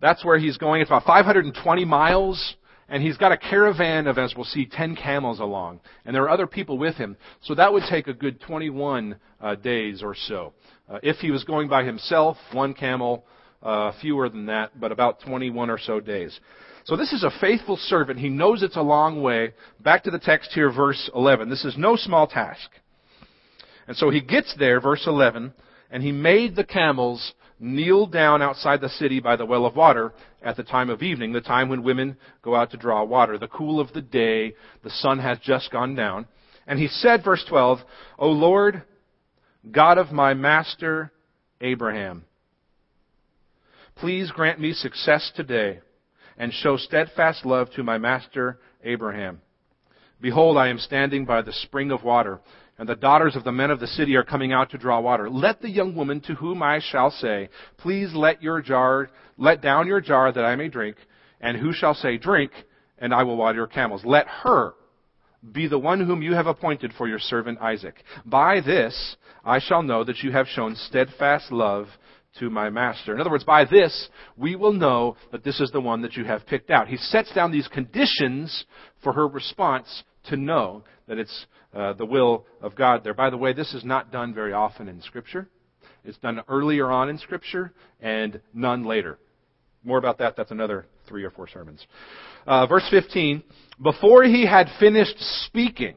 that's 0.00 0.24
where 0.24 0.38
he's 0.38 0.56
going. 0.56 0.80
It's 0.80 0.90
about 0.90 1.04
520 1.04 1.84
miles, 1.84 2.56
and 2.88 3.02
he's 3.02 3.16
got 3.18 3.32
a 3.32 3.36
caravan 3.36 4.06
of, 4.06 4.18
as 4.18 4.34
we'll 4.34 4.44
see, 4.44 4.66
10 4.66 4.96
camels 4.96 5.38
along. 5.38 5.80
And 6.04 6.14
there 6.14 6.24
are 6.24 6.30
other 6.30 6.46
people 6.46 6.78
with 6.78 6.96
him. 6.96 7.16
So 7.42 7.54
that 7.54 7.72
would 7.72 7.84
take 7.88 8.08
a 8.08 8.14
good 8.14 8.40
21 8.40 9.16
uh, 9.40 9.54
days 9.56 10.02
or 10.02 10.14
so. 10.14 10.54
Uh, 10.88 10.98
if 11.02 11.16
he 11.16 11.30
was 11.30 11.44
going 11.44 11.68
by 11.68 11.84
himself, 11.84 12.36
one 12.52 12.74
camel, 12.74 13.24
uh, 13.62 13.92
fewer 14.00 14.28
than 14.28 14.46
that, 14.46 14.78
but 14.78 14.92
about 14.92 15.20
21 15.20 15.70
or 15.70 15.78
so 15.78 16.00
days. 16.00 16.38
So 16.84 16.96
this 16.96 17.12
is 17.12 17.24
a 17.24 17.40
faithful 17.40 17.76
servant. 17.76 18.20
He 18.20 18.28
knows 18.28 18.62
it's 18.62 18.76
a 18.76 18.82
long 18.82 19.20
way. 19.20 19.54
Back 19.80 20.04
to 20.04 20.10
the 20.10 20.20
text 20.20 20.52
here, 20.52 20.70
verse 20.70 21.10
11. 21.14 21.50
This 21.50 21.64
is 21.64 21.76
no 21.76 21.96
small 21.96 22.26
task. 22.26 22.70
And 23.88 23.96
so 23.96 24.10
he 24.10 24.20
gets 24.20 24.54
there, 24.58 24.80
verse 24.80 25.04
11, 25.06 25.52
and 25.90 26.02
he 26.02 26.12
made 26.12 26.54
the 26.54 26.64
camels 26.64 27.34
kneel 27.58 28.06
down 28.06 28.42
outside 28.42 28.80
the 28.80 28.88
city 28.88 29.18
by 29.18 29.34
the 29.34 29.46
well 29.46 29.66
of 29.66 29.74
water 29.74 30.12
at 30.42 30.56
the 30.56 30.62
time 30.62 30.90
of 30.90 31.02
evening, 31.02 31.32
the 31.32 31.40
time 31.40 31.68
when 31.68 31.82
women 31.82 32.16
go 32.42 32.54
out 32.54 32.70
to 32.70 32.76
draw 32.76 33.02
water, 33.02 33.38
the 33.38 33.48
cool 33.48 33.80
of 33.80 33.92
the 33.92 34.02
day, 34.02 34.54
the 34.84 34.90
sun 34.90 35.18
has 35.18 35.38
just 35.38 35.72
gone 35.72 35.94
down. 35.94 36.26
And 36.66 36.78
he 36.78 36.88
said, 36.88 37.24
verse 37.24 37.44
12, 37.48 37.78
O 38.18 38.28
Lord, 38.28 38.82
God 39.70 39.98
of 39.98 40.12
my 40.12 40.34
master 40.34 41.10
Abraham, 41.60 42.25
please 43.96 44.30
grant 44.30 44.60
me 44.60 44.72
success 44.72 45.32
today 45.34 45.80
and 46.36 46.52
show 46.52 46.76
steadfast 46.76 47.44
love 47.46 47.70
to 47.70 47.82
my 47.82 47.98
master 47.98 48.58
Abraham. 48.84 49.40
Behold, 50.20 50.56
I 50.56 50.68
am 50.68 50.78
standing 50.78 51.24
by 51.24 51.42
the 51.42 51.52
spring 51.52 51.90
of 51.90 52.04
water 52.04 52.40
and 52.78 52.88
the 52.88 52.94
daughters 52.94 53.36
of 53.36 53.44
the 53.44 53.52
men 53.52 53.70
of 53.70 53.80
the 53.80 53.86
city 53.86 54.16
are 54.16 54.22
coming 54.22 54.52
out 54.52 54.70
to 54.70 54.78
draw 54.78 55.00
water. 55.00 55.30
Let 55.30 55.62
the 55.62 55.70
young 55.70 55.94
woman 55.94 56.20
to 56.22 56.34
whom 56.34 56.62
I 56.62 56.80
shall 56.80 57.10
say, 57.10 57.48
Please 57.78 58.14
let 58.14 58.42
your 58.42 58.60
jar, 58.60 59.08
let 59.38 59.62
down 59.62 59.86
your 59.86 60.02
jar 60.02 60.30
that 60.30 60.44
I 60.44 60.56
may 60.56 60.68
drink, 60.68 60.96
and 61.40 61.56
who 61.56 61.72
shall 61.72 61.94
say, 61.94 62.18
Drink, 62.18 62.52
and 62.98 63.14
I 63.14 63.22
will 63.22 63.36
water 63.36 63.56
your 63.56 63.66
camels. 63.66 64.02
Let 64.04 64.26
her 64.28 64.74
be 65.52 65.68
the 65.68 65.78
one 65.78 66.04
whom 66.04 66.22
you 66.22 66.34
have 66.34 66.46
appointed 66.46 66.92
for 66.98 67.08
your 67.08 67.18
servant 67.18 67.60
Isaac. 67.60 67.94
By 68.26 68.60
this 68.60 69.16
I 69.44 69.58
shall 69.58 69.82
know 69.82 70.04
that 70.04 70.22
you 70.22 70.32
have 70.32 70.46
shown 70.48 70.74
steadfast 70.76 71.50
love 71.50 71.86
to 72.40 72.50
my 72.50 72.70
master. 72.70 73.14
In 73.14 73.20
other 73.20 73.30
words, 73.30 73.44
by 73.44 73.64
this, 73.64 74.08
we 74.36 74.56
will 74.56 74.72
know 74.72 75.16
that 75.32 75.44
this 75.44 75.60
is 75.60 75.70
the 75.70 75.80
one 75.80 76.02
that 76.02 76.14
you 76.14 76.24
have 76.24 76.46
picked 76.46 76.70
out. 76.70 76.88
He 76.88 76.96
sets 76.96 77.32
down 77.34 77.52
these 77.52 77.68
conditions 77.68 78.64
for 79.02 79.12
her 79.12 79.26
response 79.26 80.04
to 80.28 80.36
know 80.36 80.84
that 81.08 81.18
it's 81.18 81.46
uh, 81.74 81.92
the 81.94 82.04
will 82.04 82.46
of 82.60 82.74
God 82.74 83.04
there. 83.04 83.14
By 83.14 83.30
the 83.30 83.36
way, 83.36 83.52
this 83.52 83.74
is 83.74 83.84
not 83.84 84.10
done 84.10 84.34
very 84.34 84.52
often 84.52 84.88
in 84.88 85.00
Scripture. 85.02 85.48
It's 86.04 86.18
done 86.18 86.40
earlier 86.48 86.90
on 86.90 87.08
in 87.08 87.18
Scripture 87.18 87.72
and 88.00 88.40
none 88.54 88.84
later. 88.84 89.18
More 89.84 89.98
about 89.98 90.18
that, 90.18 90.36
that's 90.36 90.50
another 90.50 90.86
three 91.08 91.24
or 91.24 91.30
four 91.30 91.48
sermons. 91.48 91.84
Uh, 92.46 92.66
verse 92.66 92.86
15, 92.90 93.42
before 93.82 94.24
he 94.24 94.44
had 94.46 94.68
finished 94.80 95.16
speaking, 95.46 95.94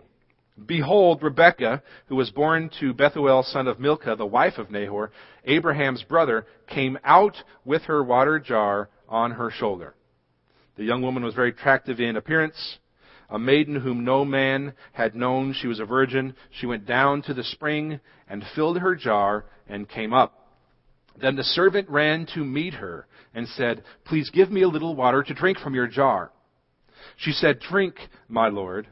behold, 0.65 1.21
Rebekah, 1.21 1.83
who 2.07 2.15
was 2.15 2.31
born 2.31 2.69
to 2.79 2.93
Bethuel, 2.93 3.43
son 3.43 3.67
of 3.67 3.79
Milcah, 3.79 4.15
the 4.15 4.25
wife 4.25 4.57
of 4.57 4.71
Nahor, 4.71 5.11
Abraham's 5.45 6.03
brother, 6.03 6.45
came 6.67 6.97
out 7.03 7.35
with 7.65 7.83
her 7.83 8.03
water 8.03 8.39
jar 8.39 8.89
on 9.07 9.31
her 9.31 9.51
shoulder. 9.51 9.95
The 10.77 10.85
young 10.85 11.01
woman 11.01 11.23
was 11.23 11.35
very 11.35 11.49
attractive 11.49 11.99
in 11.99 12.15
appearance 12.15 12.79
a 13.29 13.39
maiden 13.39 13.79
whom 13.79 14.03
no 14.03 14.25
man 14.25 14.73
had 14.91 15.15
known. 15.15 15.53
She 15.53 15.67
was 15.67 15.79
a 15.79 15.85
virgin. 15.85 16.35
She 16.51 16.65
went 16.65 16.85
down 16.85 17.21
to 17.23 17.33
the 17.33 17.43
spring 17.43 17.99
and 18.27 18.43
filled 18.55 18.79
her 18.79 18.95
jar 18.95 19.45
and 19.67 19.87
came 19.87 20.13
up. 20.13 20.35
Then 21.21 21.35
the 21.35 21.43
servant 21.43 21.89
ran 21.89 22.25
to 22.33 22.43
meet 22.43 22.75
her 22.75 23.07
and 23.33 23.47
said, 23.47 23.83
Please 24.05 24.29
give 24.29 24.51
me 24.51 24.63
a 24.63 24.67
little 24.67 24.95
water 24.95 25.21
to 25.23 25.33
drink 25.33 25.59
from 25.59 25.75
your 25.75 25.87
jar. 25.87 26.31
She 27.17 27.31
said, 27.31 27.59
Drink, 27.59 27.95
my 28.27 28.47
lord. 28.47 28.87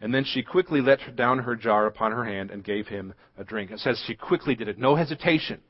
And 0.00 0.14
then 0.14 0.24
she 0.24 0.42
quickly 0.42 0.80
let 0.80 1.16
down 1.16 1.40
her 1.40 1.56
jar 1.56 1.86
upon 1.86 2.12
her 2.12 2.24
hand 2.24 2.50
and 2.50 2.62
gave 2.62 2.86
him 2.86 3.14
a 3.36 3.44
drink. 3.44 3.70
It 3.70 3.80
says 3.80 4.02
she 4.06 4.14
quickly 4.14 4.54
did 4.54 4.68
it, 4.68 4.78
no 4.78 4.94
hesitation. 4.94 5.60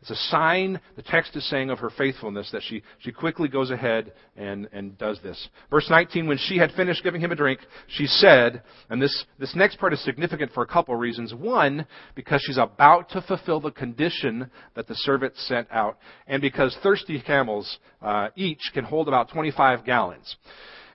It's 0.00 0.10
a 0.10 0.16
sign, 0.30 0.80
the 0.96 1.02
text 1.02 1.36
is 1.36 1.46
saying, 1.50 1.68
of 1.68 1.78
her 1.80 1.90
faithfulness 1.90 2.50
that 2.52 2.62
she, 2.62 2.82
she 3.00 3.12
quickly 3.12 3.48
goes 3.48 3.70
ahead 3.70 4.14
and, 4.34 4.66
and 4.72 4.96
does 4.96 5.20
this. 5.22 5.48
Verse 5.68 5.86
19, 5.90 6.26
when 6.26 6.38
she 6.38 6.56
had 6.56 6.72
finished 6.72 7.04
giving 7.04 7.20
him 7.20 7.32
a 7.32 7.36
drink, 7.36 7.60
she 7.86 8.06
said, 8.06 8.62
and 8.88 9.00
this, 9.00 9.26
this 9.38 9.54
next 9.54 9.78
part 9.78 9.92
is 9.92 10.02
significant 10.02 10.52
for 10.52 10.62
a 10.62 10.66
couple 10.66 10.94
of 10.94 11.00
reasons. 11.00 11.34
One, 11.34 11.86
because 12.14 12.42
she's 12.46 12.56
about 12.56 13.10
to 13.10 13.20
fulfill 13.20 13.60
the 13.60 13.72
condition 13.72 14.50
that 14.74 14.88
the 14.88 14.94
servant 14.94 15.36
sent 15.36 15.68
out, 15.70 15.98
and 16.26 16.40
because 16.40 16.74
thirsty 16.82 17.20
camels 17.20 17.78
uh, 18.00 18.28
each 18.36 18.70
can 18.72 18.84
hold 18.84 19.06
about 19.06 19.30
25 19.30 19.84
gallons. 19.84 20.34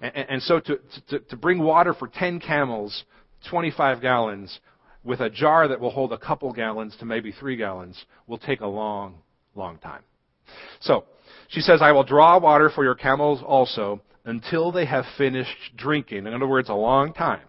And, 0.02 0.16
and 0.16 0.42
so 0.42 0.60
to, 0.60 0.80
to, 1.10 1.20
to 1.20 1.36
bring 1.36 1.60
water 1.60 1.94
for 1.94 2.08
10 2.08 2.40
camels, 2.40 3.04
25 3.50 4.02
gallons, 4.02 4.60
with 5.04 5.20
a 5.20 5.30
jar 5.30 5.68
that 5.68 5.80
will 5.80 5.92
hold 5.92 6.12
a 6.14 6.18
couple 6.18 6.52
gallons 6.52 6.96
to 7.00 7.06
maybe 7.06 7.32
three 7.32 7.56
gallons 7.56 8.06
will 8.28 8.40
take 8.40 8.62
a 8.62 8.68
long, 8.68 9.16
long 9.54 9.78
time. 9.78 10.02
So, 10.80 11.06
she 11.50 11.62
says, 11.62 11.80
I 11.82 11.92
will 11.92 12.04
draw 12.04 12.40
water 12.40 12.72
for 12.74 12.84
your 12.84 12.96
camels 12.96 13.42
also 13.46 14.02
until 14.26 14.72
they 14.72 14.86
have 14.86 15.06
finished 15.18 15.76
drinking. 15.78 16.26
In 16.26 16.34
other 16.34 16.48
words, 16.48 16.70
a 16.70 16.74
long 16.74 17.14
time. 17.14 17.42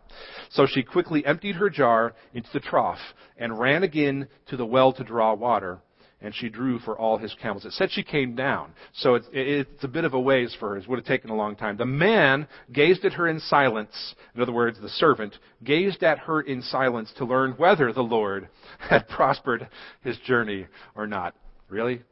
So 0.51 0.67
she 0.67 0.83
quickly 0.83 1.25
emptied 1.25 1.57
her 1.57 1.71
jar 1.71 2.15
into 2.35 2.49
the 2.53 2.61
trough 2.61 2.99
and 3.37 3.59
ran 3.59 3.83
again 3.83 4.29
to 4.49 4.57
the 4.57 4.67
well 4.67 4.93
to 4.93 5.05
draw 5.05 5.35
water 5.35 5.79
and 6.21 6.35
she 6.35 6.49
drew 6.49 6.79
for 6.79 6.99
all 6.99 7.19
his 7.19 7.35
camels. 7.41 7.65
It 7.65 7.73
said 7.73 7.91
she 7.93 8.03
came 8.03 8.35
down, 8.35 8.73
so 8.95 9.17
it's, 9.17 9.27
it's 9.33 9.85
a 9.85 9.89
bit 9.89 10.05
of 10.05 10.15
a 10.15 10.21
ways 10.21 10.57
for 10.59 10.71
her. 10.71 10.77
It 10.79 10.89
would 10.89 10.99
have 10.99 11.07
taken 11.07 11.31
a 11.31 11.37
long 11.37 11.57
time. 11.57 11.77
The 11.77 11.85
man 11.85 12.49
gazed 12.73 13.05
at 13.05 13.15
her 13.15 13.29
in 13.29 13.39
silence. 13.41 14.15
In 14.35 14.41
other 14.41 14.53
words, 14.53 14.81
the 14.81 14.89
servant 14.89 15.37
gazed 15.63 16.03
at 16.03 16.21
her 16.21 16.41
in 16.41 16.63
silence 16.63 17.13
to 17.19 17.25
learn 17.25 17.53
whether 17.53 17.93
the 17.93 18.03
Lord 18.03 18.49
had 18.79 19.09
prospered 19.09 19.69
his 20.03 20.17
journey 20.19 20.67
or 20.95 21.07
not. 21.07 21.35
Really? 21.69 22.03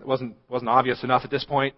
It 0.00 0.06
wasn't, 0.06 0.36
wasn't 0.48 0.68
obvious 0.68 1.02
enough 1.02 1.22
at 1.24 1.30
this 1.30 1.44
point. 1.44 1.74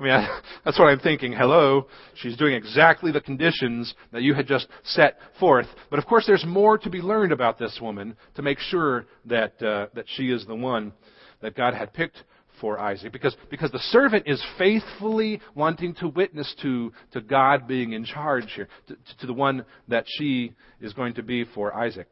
I 0.00 0.02
mean, 0.02 0.12
I, 0.12 0.40
that's 0.64 0.78
what 0.78 0.86
I'm 0.86 0.98
thinking. 0.98 1.32
Hello, 1.32 1.86
she's 2.16 2.36
doing 2.36 2.54
exactly 2.54 3.12
the 3.12 3.20
conditions 3.20 3.94
that 4.12 4.22
you 4.22 4.34
had 4.34 4.48
just 4.48 4.66
set 4.82 5.18
forth. 5.38 5.66
But 5.90 5.98
of 6.00 6.06
course, 6.06 6.26
there's 6.26 6.44
more 6.44 6.78
to 6.78 6.90
be 6.90 7.00
learned 7.00 7.32
about 7.32 7.58
this 7.58 7.78
woman 7.80 8.16
to 8.34 8.42
make 8.42 8.58
sure 8.58 9.06
that 9.26 9.62
uh, 9.62 9.86
that 9.94 10.06
she 10.08 10.30
is 10.30 10.44
the 10.46 10.56
one 10.56 10.92
that 11.40 11.56
God 11.56 11.74
had 11.74 11.92
picked 11.92 12.22
for 12.60 12.78
Isaac. 12.78 13.12
Because, 13.12 13.36
because 13.50 13.70
the 13.70 13.78
servant 13.78 14.24
is 14.26 14.42
faithfully 14.58 15.40
wanting 15.54 15.94
to 15.96 16.08
witness 16.08 16.54
to, 16.62 16.92
to 17.12 17.20
God 17.20 17.66
being 17.66 17.92
in 17.92 18.04
charge 18.04 18.52
here, 18.54 18.68
to, 18.88 18.96
to 19.20 19.26
the 19.26 19.32
one 19.32 19.64
that 19.88 20.04
she 20.06 20.54
is 20.80 20.92
going 20.92 21.14
to 21.14 21.22
be 21.22 21.44
for 21.44 21.74
Isaac. 21.74 22.06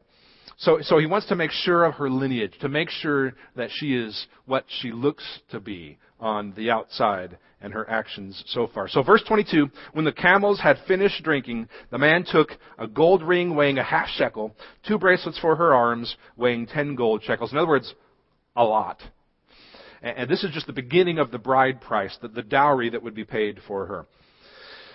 So, 0.57 0.79
so 0.81 0.97
he 0.97 1.05
wants 1.05 1.27
to 1.27 1.35
make 1.35 1.51
sure 1.51 1.85
of 1.85 1.93
her 1.95 2.09
lineage, 2.09 2.53
to 2.59 2.67
make 2.67 2.89
sure 2.89 3.33
that 3.55 3.69
she 3.71 3.95
is 3.95 4.27
what 4.45 4.65
she 4.81 4.91
looks 4.91 5.23
to 5.51 5.59
be 5.61 5.97
on 6.19 6.53
the 6.57 6.69
outside 6.69 7.37
and 7.61 7.71
her 7.71 7.89
actions 7.89 8.43
so 8.47 8.67
far. 8.73 8.89
So 8.89 9.01
verse 9.01 9.23
22, 9.25 9.69
when 9.93 10.03
the 10.03 10.11
camels 10.11 10.59
had 10.59 10.77
finished 10.85 11.23
drinking, 11.23 11.69
the 11.91 11.97
man 11.97 12.25
took 12.29 12.49
a 12.77 12.87
gold 12.87 13.23
ring 13.23 13.55
weighing 13.55 13.77
a 13.77 13.83
half 13.83 14.09
shekel, 14.09 14.53
two 14.85 14.97
bracelets 14.97 15.39
for 15.39 15.55
her 15.55 15.73
arms 15.73 16.15
weighing 16.35 16.67
ten 16.67 16.95
gold 16.95 17.23
shekels. 17.23 17.53
In 17.53 17.57
other 17.57 17.67
words, 17.67 17.93
a 18.55 18.63
lot. 18.63 19.01
And 20.01 20.29
this 20.29 20.43
is 20.43 20.51
just 20.51 20.67
the 20.67 20.73
beginning 20.73 21.19
of 21.19 21.31
the 21.31 21.39
bride 21.39 21.81
price, 21.81 22.17
the, 22.21 22.29
the 22.29 22.41
dowry 22.41 22.89
that 22.89 23.03
would 23.03 23.15
be 23.15 23.25
paid 23.25 23.59
for 23.67 23.85
her. 23.85 24.05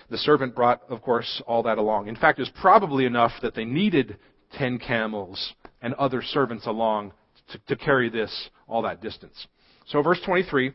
The 0.09 0.17
servant 0.17 0.55
brought, 0.55 0.81
of 0.89 1.01
course, 1.01 1.41
all 1.47 1.63
that 1.63 1.77
along. 1.77 2.07
In 2.07 2.15
fact, 2.15 2.39
it 2.39 2.43
was 2.43 2.51
probably 2.61 3.05
enough 3.05 3.31
that 3.41 3.55
they 3.55 3.65
needed 3.65 4.17
ten 4.57 4.77
camels 4.79 5.53
and 5.81 5.93
other 5.95 6.21
servants 6.21 6.65
along 6.67 7.13
to, 7.51 7.59
to 7.67 7.75
carry 7.75 8.09
this 8.09 8.49
all 8.67 8.83
that 8.83 9.01
distance. 9.01 9.47
So, 9.87 10.01
verse 10.01 10.19
23, 10.25 10.73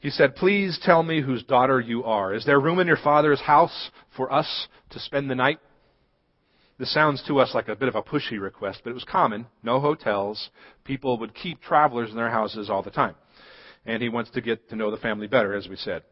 he 0.00 0.10
said, 0.10 0.34
Please 0.34 0.78
tell 0.82 1.02
me 1.02 1.20
whose 1.20 1.44
daughter 1.44 1.80
you 1.80 2.04
are. 2.04 2.34
Is 2.34 2.44
there 2.44 2.60
room 2.60 2.80
in 2.80 2.88
your 2.88 2.96
father's 2.96 3.40
house 3.40 3.90
for 4.16 4.32
us 4.32 4.66
to 4.90 4.98
spend 4.98 5.30
the 5.30 5.36
night? 5.36 5.58
This 6.82 6.92
sounds 6.92 7.22
to 7.28 7.38
us 7.38 7.54
like 7.54 7.68
a 7.68 7.76
bit 7.76 7.86
of 7.86 7.94
a 7.94 8.02
pushy 8.02 8.40
request, 8.40 8.80
but 8.82 8.90
it 8.90 8.94
was 8.94 9.04
common. 9.04 9.46
No 9.62 9.78
hotels. 9.78 10.50
People 10.82 11.16
would 11.18 11.32
keep 11.32 11.62
travelers 11.62 12.10
in 12.10 12.16
their 12.16 12.28
houses 12.28 12.68
all 12.68 12.82
the 12.82 12.90
time. 12.90 13.14
and 13.86 14.02
he 14.02 14.08
wants 14.08 14.32
to 14.32 14.40
get 14.40 14.68
to 14.68 14.74
know 14.74 14.90
the 14.90 14.96
family 14.96 15.28
better, 15.28 15.54
as 15.54 15.68
we 15.68 15.76
said. 15.76 16.02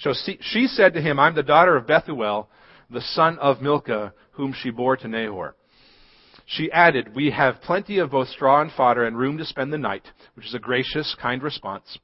So 0.00 0.12
she 0.40 0.66
said 0.66 0.94
to 0.94 1.00
him, 1.00 1.20
I'm 1.20 1.36
the 1.36 1.44
daughter 1.44 1.76
of 1.76 1.86
Bethuel, 1.86 2.48
the 2.90 3.00
son 3.00 3.38
of 3.38 3.62
Milcah, 3.62 4.12
whom 4.32 4.52
she 4.52 4.70
bore 4.70 4.96
to 4.96 5.06
Nahor. 5.06 5.54
She 6.46 6.68
added, 6.72 7.14
We 7.14 7.30
have 7.30 7.62
plenty 7.62 7.98
of 7.98 8.10
both 8.10 8.26
straw 8.26 8.60
and 8.60 8.72
fodder 8.72 9.04
and 9.04 9.16
room 9.16 9.38
to 9.38 9.44
spend 9.44 9.72
the 9.72 9.78
night, 9.78 10.10
which 10.34 10.46
is 10.46 10.54
a 10.54 10.58
gracious, 10.58 11.14
kind 11.22 11.44
response. 11.44 11.96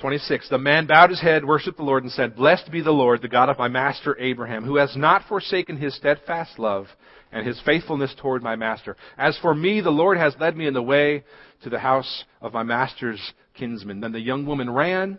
26. 0.00 0.48
The 0.48 0.58
man 0.58 0.86
bowed 0.86 1.10
his 1.10 1.20
head, 1.20 1.44
worshipped 1.44 1.76
the 1.76 1.84
Lord, 1.84 2.02
and 2.02 2.12
said, 2.12 2.36
Blessed 2.36 2.70
be 2.70 2.82
the 2.82 2.90
Lord, 2.90 3.22
the 3.22 3.28
God 3.28 3.48
of 3.48 3.58
my 3.58 3.68
master 3.68 4.18
Abraham, 4.18 4.64
who 4.64 4.76
has 4.76 4.96
not 4.96 5.26
forsaken 5.28 5.76
his 5.76 5.94
steadfast 5.94 6.58
love 6.58 6.86
and 7.32 7.46
his 7.46 7.60
faithfulness 7.64 8.14
toward 8.20 8.42
my 8.42 8.56
master. 8.56 8.96
As 9.16 9.38
for 9.38 9.54
me, 9.54 9.80
the 9.80 9.90
Lord 9.90 10.18
has 10.18 10.34
led 10.38 10.56
me 10.56 10.66
in 10.66 10.74
the 10.74 10.82
way 10.82 11.24
to 11.62 11.70
the 11.70 11.78
house 11.78 12.24
of 12.40 12.52
my 12.52 12.62
master's 12.62 13.20
kinsman. 13.54 14.00
Then 14.00 14.12
the 14.12 14.20
young 14.20 14.46
woman 14.46 14.70
ran 14.70 15.18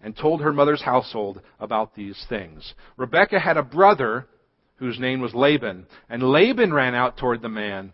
and 0.00 0.16
told 0.16 0.40
her 0.40 0.52
mother's 0.52 0.82
household 0.82 1.40
about 1.60 1.94
these 1.94 2.24
things. 2.28 2.74
Rebekah 2.96 3.38
had 3.38 3.56
a 3.56 3.62
brother 3.62 4.26
whose 4.76 4.98
name 4.98 5.20
was 5.20 5.34
Laban, 5.34 5.86
and 6.08 6.22
Laban 6.22 6.72
ran 6.72 6.94
out 6.94 7.16
toward 7.16 7.42
the 7.42 7.48
man 7.48 7.92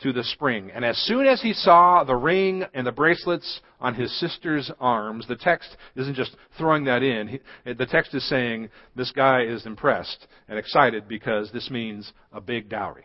to 0.00 0.12
the 0.12 0.24
spring. 0.24 0.70
And 0.74 0.84
as 0.84 0.98
soon 0.98 1.26
as 1.26 1.40
he 1.40 1.52
saw 1.52 2.04
the 2.04 2.16
ring 2.16 2.64
and 2.74 2.86
the 2.86 2.92
bracelets 2.92 3.60
on 3.80 3.94
his 3.94 4.12
sister's 4.18 4.70
arms, 4.80 5.26
the 5.26 5.36
text 5.36 5.76
isn't 5.96 6.14
just 6.14 6.36
throwing 6.58 6.84
that 6.84 7.02
in. 7.02 7.38
The 7.64 7.86
text 7.86 8.14
is 8.14 8.28
saying 8.28 8.70
this 8.96 9.12
guy 9.12 9.42
is 9.42 9.66
impressed 9.66 10.26
and 10.48 10.58
excited 10.58 11.08
because 11.08 11.50
this 11.52 11.70
means 11.70 12.12
a 12.32 12.40
big 12.40 12.68
dowry. 12.68 13.04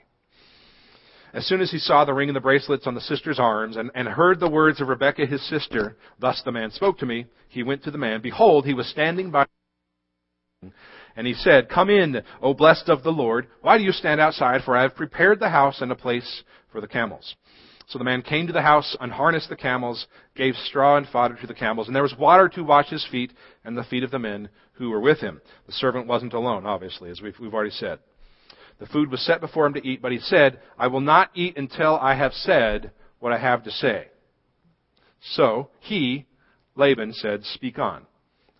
As 1.32 1.45
soon 1.45 1.62
as 1.62 1.69
he 1.69 1.78
saw 1.78 2.06
the 2.06 2.13
ring 2.13 2.30
and 2.30 2.36
the 2.36 2.41
bracelets 2.41 2.88
on 2.88 2.95
the 2.95 3.02
sister's 3.02 3.39
arms 3.39 3.78
and, 3.78 3.91
and 3.93 4.08
heard 4.08 4.39
the 4.39 4.49
words 4.49 4.82
of 4.82 4.88
Rebekah 4.88 5.28
his 5.28 5.47
sister, 5.47 5.95
thus 6.17 6.41
the 6.43 6.52
man 6.52 6.71
spoke 6.71 6.97
to 6.99 7.06
me, 7.06 7.28
he 7.49 7.62
went 7.62 7.84
to 7.84 7.91
the 7.91 7.99
man. 7.99 8.21
Behold, 8.21 8.65
he 8.65 8.73
was 8.73 8.88
standing 8.88 9.30
by 9.30 9.45
and 11.15 11.28
he 11.28 11.34
said, 11.34 11.69
Come 11.69 11.89
in, 11.89 12.21
O 12.41 12.54
blessed 12.54 12.89
of 12.89 13.04
the 13.04 13.12
Lord. 13.12 13.47
Why 13.62 13.78
do 13.78 13.84
you 13.84 13.91
stand 13.91 14.21
outside? 14.21 14.62
For 14.63 14.75
I 14.75 14.84
have 14.84 14.95
prepared 14.95 15.39
the 15.39 15.49
house 15.49 15.82
and 15.82 15.91
a 15.91 15.95
place 15.95 16.43
for 16.71 16.82
the 16.82 16.88
camels. 16.88 17.36
So 17.88 17.97
the 17.97 18.05
man 18.05 18.21
came 18.21 18.45
to 18.45 18.53
the 18.53 18.62
house, 18.62 18.95
unharnessed 18.99 19.49
the 19.49 19.55
camels, 19.55 20.05
gave 20.36 20.53
straw 20.55 20.97
and 20.97 21.08
fodder 21.08 21.36
to 21.36 21.47
the 21.47 21.55
camels, 21.55 21.88
and 21.88 21.95
there 21.95 22.03
was 22.03 22.15
water 22.17 22.47
to 22.49 22.63
wash 22.63 22.89
his 22.89 23.05
feet 23.12 23.34
and 23.65 23.75
the 23.75 23.84
feet 23.84 24.03
of 24.03 24.12
the 24.12 24.19
men 24.19 24.49
who 24.73 24.91
were 24.91 24.99
with 24.99 25.19
him. 25.19 25.41
The 25.65 25.73
servant 25.73 26.05
wasn't 26.05 26.34
alone, 26.34 26.67
obviously, 26.67 27.10
as 27.10 27.19
we've, 27.19 27.38
we've 27.39 27.53
already 27.53 27.71
said. 27.71 27.99
The 28.79 28.86
food 28.86 29.10
was 29.10 29.25
set 29.25 29.41
before 29.41 29.65
him 29.65 29.73
to 29.73 29.86
eat, 29.86 30.01
but 30.01 30.12
he 30.12 30.19
said, 30.19 30.60
I 30.77 30.88
will 30.88 31.01
not 31.01 31.32
eat 31.34 31.58
until 31.58 31.97
I 31.97 32.13
have 32.13 32.34
said 32.34 32.91
what 33.19 33.34
I 33.34 33.39
have 33.39 33.63
to 33.63 33.71
say. 33.71 34.08
So 35.34 35.69
he, 35.79 36.27
Laban, 36.75 37.13
said, 37.13 37.43
Speak 37.43 37.79
on. 37.79 38.05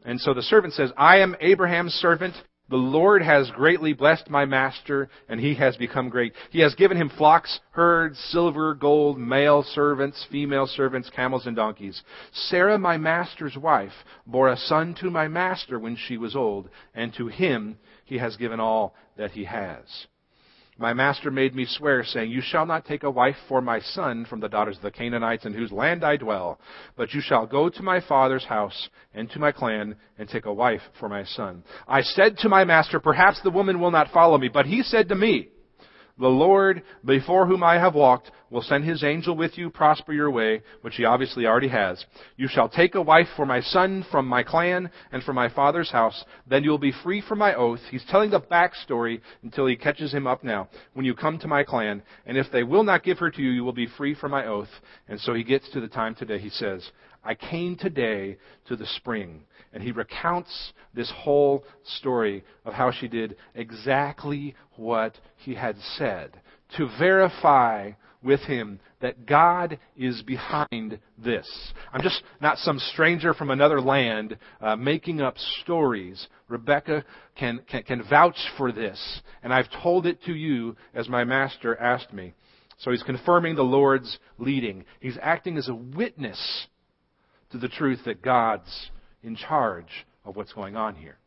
And 0.06 0.20
so 0.20 0.34
the 0.34 0.42
servant 0.42 0.74
says, 0.74 0.92
I 0.98 1.20
am 1.20 1.36
Abraham's 1.40 1.94
servant. 1.94 2.34
The 2.70 2.78
Lord 2.78 3.24
has 3.24 3.50
greatly 3.52 3.94
blessed 3.94 4.30
my 4.30 4.46
master, 4.46 5.10
and 5.28 5.40
he 5.40 5.56
has 5.56 5.76
become 5.76 6.10
great. 6.10 6.34
He 6.52 6.60
has 6.60 6.76
given 6.76 6.98
him 6.98 7.10
flocks, 7.10 7.60
herds, 7.72 8.20
silver, 8.32 8.76
gold, 8.76 9.18
male 9.18 9.64
servants, 9.64 10.24
female 10.32 10.68
servants, 10.68 11.10
camels, 11.10 11.48
and 11.48 11.56
donkeys. 11.56 12.04
Sarah, 12.32 12.78
my 12.78 12.98
master's 12.98 13.58
wife, 13.58 13.94
bore 14.28 14.50
a 14.50 14.58
son 14.58 14.96
to 15.02 15.10
my 15.10 15.28
master 15.28 15.80
when 15.80 15.96
she 15.96 16.18
was 16.18 16.36
old, 16.36 16.70
and 16.94 17.12
to 17.16 17.28
him 17.28 17.78
he 18.06 18.20
has 18.20 18.38
given 18.38 18.60
all 18.60 18.94
that 19.18 19.32
he 19.32 19.46
has. 19.46 20.08
My 20.80 20.94
master 20.94 21.30
made 21.30 21.54
me 21.54 21.66
swear, 21.66 22.06
saying, 22.06 22.32
You 22.32 22.40
shall 22.40 22.66
not 22.66 22.86
take 22.86 23.04
a 23.04 23.12
wife 23.12 23.36
for 23.50 23.60
my 23.60 23.80
son 23.82 24.24
from 24.24 24.40
the 24.40 24.48
daughters 24.48 24.78
of 24.78 24.84
the 24.84 24.92
Canaanites 24.92 25.46
in 25.46 25.54
whose 25.54 25.74
land 25.74 26.06
I 26.06 26.16
dwell, 26.16 26.58
but 26.96 27.14
you 27.14 27.20
shall 27.20 27.46
go 27.46 27.68
to 27.68 27.84
my 27.84 28.00
father's 28.00 28.46
house 28.46 28.90
and 29.14 29.30
to 29.32 29.40
my 29.40 29.52
clan 29.52 29.98
and 30.18 30.30
take 30.30 30.46
a 30.46 30.54
wife 30.54 30.82
for 30.98 31.10
my 31.10 31.26
son. 31.26 31.66
I 31.86 32.00
said 32.00 32.38
to 32.40 32.50
my 32.50 32.64
master, 32.64 33.02
Perhaps 33.02 33.42
the 33.42 33.50
woman 33.50 33.82
will 33.82 33.92
not 33.92 34.12
follow 34.14 34.38
me, 34.38 34.48
but 34.48 34.68
he 34.68 34.82
said 34.82 35.10
to 35.10 35.16
me, 35.16 35.50
the 36.20 36.28
Lord, 36.28 36.84
before 37.06 37.46
whom 37.46 37.64
I 37.64 37.80
have 37.80 37.96
walked, 37.96 38.30
will 38.50 38.62
send 38.62 38.84
his 38.84 39.04
angel 39.04 39.38
with 39.38 39.58
you, 39.58 39.70
prosper 39.70 40.12
your 40.12 40.30
way, 40.30 40.62
which 40.82 40.96
he 40.96 41.06
obviously 41.06 41.46
already 41.46 41.70
has. 41.70 42.04
You 42.36 42.48
shall 42.50 42.68
take 42.68 42.96
a 42.96 43.02
wife 43.02 43.28
for 43.38 43.46
my 43.46 43.62
son 43.62 44.06
from 44.12 44.28
my 44.28 44.44
clan 44.44 44.90
and 45.12 45.24
from 45.24 45.36
my 45.36 45.48
father's 45.50 45.92
house. 45.92 46.26
Then 46.46 46.64
you 46.64 46.72
will 46.72 46.78
be 46.78 46.94
free 47.04 47.22
from 47.22 47.40
my 47.40 47.56
oath. 47.56 47.80
He's 47.90 48.04
telling 48.10 48.32
the 48.32 48.42
backstory 48.42 49.22
until 49.44 49.66
he 49.66 49.78
catches 49.78 50.12
him 50.12 50.28
up 50.28 50.44
now. 50.44 50.68
When 50.94 51.06
you 51.06 51.14
come 51.14 51.40
to 51.40 51.48
my 51.48 51.64
clan, 51.64 52.02
and 52.26 52.38
if 52.38 52.48
they 52.52 52.64
will 52.64 52.84
not 52.84 53.04
give 53.04 53.20
her 53.20 53.32
to 53.32 53.42
you, 53.42 53.52
you 53.52 53.64
will 53.64 53.72
be 53.72 53.88
free 53.88 54.14
from 54.14 54.32
my 54.32 54.46
oath. 54.46 54.70
And 55.08 55.20
so 55.22 55.34
he 55.34 55.44
gets 55.44 55.70
to 55.72 55.80
the 55.80 55.88
time 55.88 56.16
today. 56.16 56.40
He 56.40 56.50
says, 56.50 56.90
I 57.24 57.36
came 57.36 57.76
today 57.76 58.38
to 58.68 58.76
the 58.76 58.86
spring. 58.86 59.44
And 59.72 59.84
he 59.84 59.92
recounts 59.92 60.74
this 60.94 61.12
whole 61.16 61.64
story 61.84 62.44
of 62.66 62.74
how 62.74 62.92
she 62.92 63.08
did 63.08 63.36
exactly 63.54 64.56
what 64.76 65.18
he 65.38 65.54
had 65.54 65.76
said 65.98 66.42
to 66.78 66.88
verify 66.98 67.92
with 68.22 68.42
him 68.42 68.80
that 69.02 69.26
God 69.26 69.80
is 69.96 70.22
behind 70.24 71.00
this. 71.18 71.48
I'm 71.94 72.02
just 72.02 72.22
not 72.42 72.58
some 72.58 72.80
stranger 72.80 73.34
from 73.34 73.50
another 73.50 73.80
land 73.80 74.38
uh, 74.60 74.76
making 74.76 75.22
up 75.22 75.38
stories. 75.62 76.28
Rebecca 76.48 77.06
can, 77.36 77.62
can, 77.70 77.84
can 77.84 78.04
vouch 78.10 78.38
for 78.58 78.72
this, 78.72 79.22
and 79.42 79.54
I've 79.54 79.70
told 79.82 80.06
it 80.06 80.22
to 80.24 80.34
you 80.34 80.76
as 80.94 81.08
my 81.08 81.24
master 81.24 81.78
asked 81.78 82.12
me. 82.12 82.34
So 82.80 82.92
he's 82.92 83.04
confirming 83.04 83.56
the 83.56 83.64
Lord's 83.64 84.20
leading. 84.38 84.86
He's 85.00 85.18
acting 85.22 85.58
as 85.58 85.70
a 85.70 85.76
witness 85.76 86.68
to 87.52 87.58
the 87.58 87.68
truth 87.68 88.00
that 88.06 88.22
God's 88.22 88.90
in 89.24 89.36
charge 89.36 90.06
of 90.24 90.36
what's 90.36 90.54
going 90.54 90.76
on 90.76 90.96
here. 90.96 91.18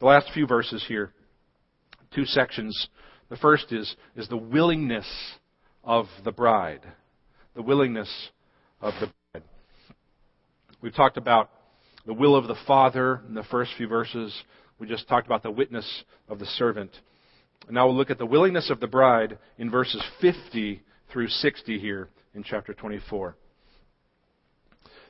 The 0.00 0.06
last 0.06 0.30
few 0.32 0.46
verses 0.46 0.84
here, 0.86 1.12
two 2.14 2.24
sections. 2.24 2.88
The 3.28 3.36
first 3.36 3.72
is, 3.72 3.94
is 4.16 4.28
the 4.28 4.36
willingness 4.36 5.06
of 5.84 6.06
the 6.24 6.32
bride. 6.32 6.82
The 7.54 7.62
willingness 7.62 8.10
of 8.80 8.94
the 9.00 9.12
bride. 9.32 9.44
We've 10.80 10.94
talked 10.94 11.16
about 11.16 11.50
the 12.04 12.14
will 12.14 12.34
of 12.34 12.48
the 12.48 12.56
Father 12.66 13.22
in 13.28 13.34
the 13.34 13.44
first 13.44 13.72
few 13.76 13.86
verses. 13.86 14.34
We 14.78 14.88
just 14.88 15.08
talked 15.08 15.26
about 15.26 15.42
the 15.42 15.50
witness 15.50 16.04
of 16.28 16.38
the 16.38 16.46
servant. 16.46 16.90
And 17.66 17.74
now 17.74 17.86
we'll 17.86 17.96
look 17.96 18.10
at 18.10 18.18
the 18.18 18.26
willingness 18.26 18.70
of 18.70 18.80
the 18.80 18.88
bride 18.88 19.38
in 19.58 19.70
verses 19.70 20.02
50 20.20 20.82
through 21.12 21.28
60 21.28 21.78
here 21.78 22.08
in 22.34 22.42
chapter 22.42 22.74
24 22.74 23.36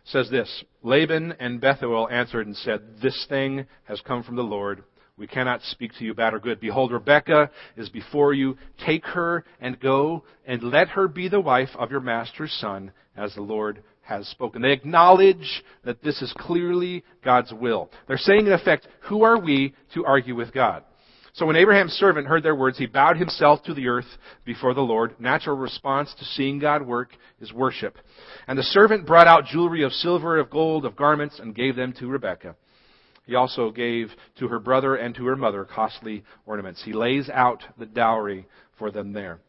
says 0.04 0.30
this 0.30 0.64
Laban 0.82 1.34
and 1.38 1.60
Bethuel 1.60 2.08
answered 2.08 2.46
and 2.46 2.56
said, 2.56 2.80
This 3.02 3.26
thing 3.28 3.66
has 3.84 4.00
come 4.00 4.22
from 4.22 4.36
the 4.36 4.42
Lord. 4.42 4.84
We 5.16 5.26
cannot 5.26 5.62
speak 5.62 5.92
to 5.98 6.04
you 6.04 6.14
bad 6.14 6.34
or 6.34 6.40
good. 6.40 6.58
Behold, 6.58 6.90
Rebekah 6.90 7.50
is 7.76 7.88
before 7.90 8.32
you. 8.32 8.56
Take 8.84 9.04
her 9.06 9.44
and 9.60 9.78
go, 9.78 10.24
and 10.46 10.62
let 10.62 10.88
her 10.88 11.06
be 11.06 11.28
the 11.28 11.40
wife 11.40 11.68
of 11.78 11.90
your 11.90 12.00
master's 12.00 12.52
son, 12.52 12.92
as 13.16 13.34
the 13.34 13.42
Lord 13.42 13.82
has 14.02 14.26
spoken. 14.28 14.62
They 14.62 14.72
acknowledge 14.72 15.62
that 15.84 16.02
this 16.02 16.20
is 16.22 16.34
clearly 16.36 17.04
God's 17.24 17.52
will. 17.52 17.90
They're 18.08 18.16
saying, 18.16 18.46
in 18.46 18.52
effect, 18.52 18.88
who 19.02 19.22
are 19.22 19.38
we 19.38 19.74
to 19.94 20.04
argue 20.04 20.34
with 20.34 20.52
God? 20.52 20.82
So 21.34 21.46
when 21.46 21.56
Abraham's 21.56 21.94
servant 21.94 22.26
heard 22.26 22.42
their 22.42 22.54
words, 22.54 22.76
he 22.76 22.86
bowed 22.86 23.16
himself 23.16 23.62
to 23.62 23.72
the 23.72 23.88
earth 23.88 24.18
before 24.44 24.74
the 24.74 24.82
Lord. 24.82 25.18
Natural 25.18 25.56
response 25.56 26.14
to 26.18 26.24
seeing 26.26 26.58
God 26.58 26.86
work 26.86 27.10
is 27.40 27.52
worship. 27.52 27.96
And 28.46 28.58
the 28.58 28.62
servant 28.62 29.06
brought 29.06 29.26
out 29.26 29.46
jewelry 29.46 29.82
of 29.82 29.92
silver, 29.92 30.38
of 30.38 30.50
gold, 30.50 30.84
of 30.84 30.94
garments, 30.94 31.38
and 31.40 31.54
gave 31.54 31.74
them 31.74 31.94
to 31.98 32.06
Rebekah. 32.06 32.54
He 33.24 33.34
also 33.34 33.70
gave 33.70 34.10
to 34.40 34.48
her 34.48 34.58
brother 34.58 34.96
and 34.96 35.14
to 35.14 35.24
her 35.26 35.36
mother 35.36 35.64
costly 35.64 36.24
ornaments. 36.44 36.82
He 36.84 36.92
lays 36.92 37.30
out 37.30 37.62
the 37.78 37.86
dowry 37.86 38.46
for 38.78 38.90
them 38.90 39.12
there. 39.12 39.40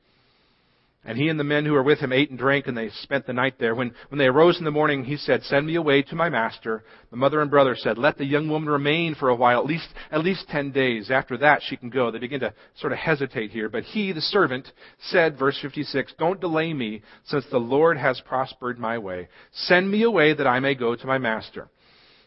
And 1.05 1.17
he 1.17 1.27
and 1.27 1.37
the 1.37 1.43
men 1.43 1.65
who 1.65 1.73
were 1.73 1.83
with 1.83 1.99
him 1.99 2.13
ate 2.13 2.29
and 2.29 2.39
drank, 2.39 2.67
and 2.67 2.77
they 2.77 2.89
spent 3.01 3.27
the 3.27 3.33
night 3.33 3.55
there. 3.59 3.75
When, 3.75 3.93
when 4.07 4.19
they 4.19 4.27
arose 4.27 4.57
in 4.57 4.63
the 4.63 4.71
morning, 4.71 5.03
he 5.03 5.17
said, 5.17 5.43
Send 5.43 5.67
me 5.67 5.75
away 5.75 6.01
to 6.03 6.15
my 6.15 6.29
master. 6.29 6.85
The 7.11 7.17
mother 7.17 7.41
and 7.41 7.51
brother 7.51 7.75
said, 7.77 7.97
Let 7.97 8.17
the 8.17 8.25
young 8.25 8.47
woman 8.47 8.69
remain 8.69 9.13
for 9.13 9.27
a 9.27 9.35
while, 9.35 9.59
at 9.59 9.65
least, 9.65 9.89
at 10.11 10.23
least 10.23 10.47
ten 10.47 10.71
days. 10.71 11.11
After 11.11 11.37
that, 11.39 11.61
she 11.67 11.75
can 11.75 11.89
go. 11.89 12.09
They 12.09 12.19
begin 12.19 12.39
to 12.39 12.53
sort 12.77 12.93
of 12.93 12.99
hesitate 12.99 13.51
here. 13.51 13.67
But 13.67 13.83
he, 13.83 14.13
the 14.13 14.21
servant, 14.21 14.71
said, 15.09 15.37
verse 15.37 15.59
56, 15.61 16.13
Don't 16.17 16.39
delay 16.39 16.73
me, 16.73 17.01
since 17.25 17.43
the 17.51 17.57
Lord 17.57 17.97
has 17.97 18.21
prospered 18.21 18.79
my 18.79 18.97
way. 18.97 19.27
Send 19.51 19.91
me 19.91 20.03
away 20.03 20.33
that 20.33 20.47
I 20.47 20.61
may 20.61 20.73
go 20.73 20.95
to 20.95 21.07
my 21.07 21.17
master. 21.17 21.67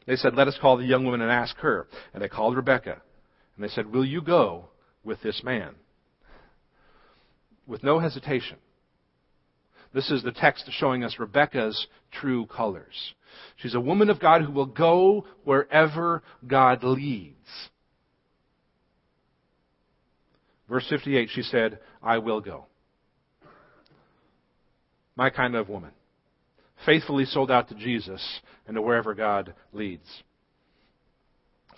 They 0.06 0.16
said, 0.16 0.34
Let 0.34 0.48
us 0.48 0.58
call 0.60 0.76
the 0.76 0.84
young 0.84 1.06
woman 1.06 1.22
and 1.22 1.30
ask 1.30 1.56
her. 1.58 1.88
And 2.12 2.22
they 2.22 2.28
called 2.28 2.54
Rebekah. 2.54 3.00
And 3.56 3.64
they 3.64 3.68
said, 3.68 3.90
Will 3.90 4.04
you 4.04 4.20
go 4.20 4.68
with 5.02 5.22
this 5.22 5.42
man? 5.42 5.76
With 7.66 7.82
no 7.82 7.98
hesitation. 7.98 8.58
This 9.94 10.10
is 10.10 10.22
the 10.22 10.32
text 10.32 10.68
showing 10.72 11.04
us 11.04 11.16
Rebecca's 11.18 11.86
true 12.12 12.46
colors. 12.46 13.14
She's 13.56 13.74
a 13.74 13.80
woman 13.80 14.10
of 14.10 14.20
God 14.20 14.42
who 14.42 14.52
will 14.52 14.66
go 14.66 15.26
wherever 15.44 16.22
God 16.46 16.82
leads. 16.82 17.36
Verse 20.68 20.86
58, 20.88 21.28
she 21.32 21.42
said, 21.42 21.78
I 22.02 22.18
will 22.18 22.40
go. 22.40 22.66
My 25.14 25.30
kind 25.30 25.54
of 25.54 25.68
woman. 25.68 25.92
faithfully 26.84 27.24
sold 27.24 27.50
out 27.50 27.68
to 27.68 27.74
Jesus 27.74 28.40
and 28.66 28.74
to 28.74 28.82
wherever 28.82 29.14
God 29.14 29.54
leads. 29.72 30.22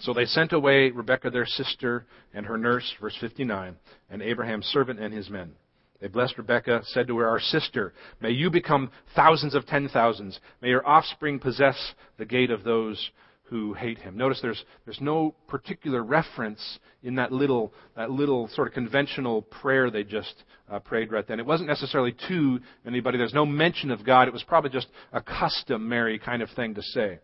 So 0.00 0.12
they 0.12 0.24
sent 0.26 0.52
away 0.52 0.90
Rebekah 0.90 1.30
their 1.30 1.46
sister 1.46 2.06
and 2.32 2.46
her 2.46 2.56
nurse, 2.56 2.92
verse 3.00 3.16
59, 3.20 3.76
and 4.10 4.22
Abraham's 4.22 4.66
servant 4.66 5.00
and 5.00 5.12
his 5.12 5.28
men. 5.28 5.52
They 6.00 6.08
blessed 6.08 6.38
Rebekah, 6.38 6.82
said 6.84 7.08
to 7.08 7.18
her, 7.18 7.28
Our 7.28 7.40
sister, 7.40 7.92
may 8.20 8.30
you 8.30 8.50
become 8.50 8.90
thousands 9.16 9.54
of 9.54 9.66
ten 9.66 9.88
thousands. 9.88 10.38
May 10.62 10.68
your 10.68 10.86
offspring 10.86 11.40
possess 11.40 11.94
the 12.18 12.24
gate 12.24 12.50
of 12.50 12.62
those 12.62 13.10
who 13.48 13.72
hate 13.72 13.98
him. 13.98 14.16
Notice 14.16 14.40
there's, 14.42 14.62
there's 14.84 15.00
no 15.00 15.34
particular 15.48 16.04
reference 16.04 16.78
in 17.02 17.14
that 17.16 17.32
little, 17.32 17.72
that 17.96 18.10
little 18.10 18.48
sort 18.48 18.68
of 18.68 18.74
conventional 18.74 19.42
prayer 19.42 19.90
they 19.90 20.04
just 20.04 20.44
uh, 20.70 20.78
prayed 20.78 21.10
right 21.10 21.26
then. 21.26 21.40
It 21.40 21.46
wasn't 21.46 21.68
necessarily 21.68 22.14
to 22.28 22.60
anybody. 22.86 23.16
There's 23.16 23.32
no 23.32 23.46
mention 23.46 23.90
of 23.90 24.04
God. 24.04 24.28
It 24.28 24.34
was 24.34 24.42
probably 24.42 24.70
just 24.70 24.88
a 25.12 25.22
customary 25.22 26.18
kind 26.18 26.42
of 26.42 26.50
thing 26.50 26.74
to 26.74 26.82
say. 26.82 27.20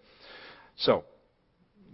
So, 0.77 1.05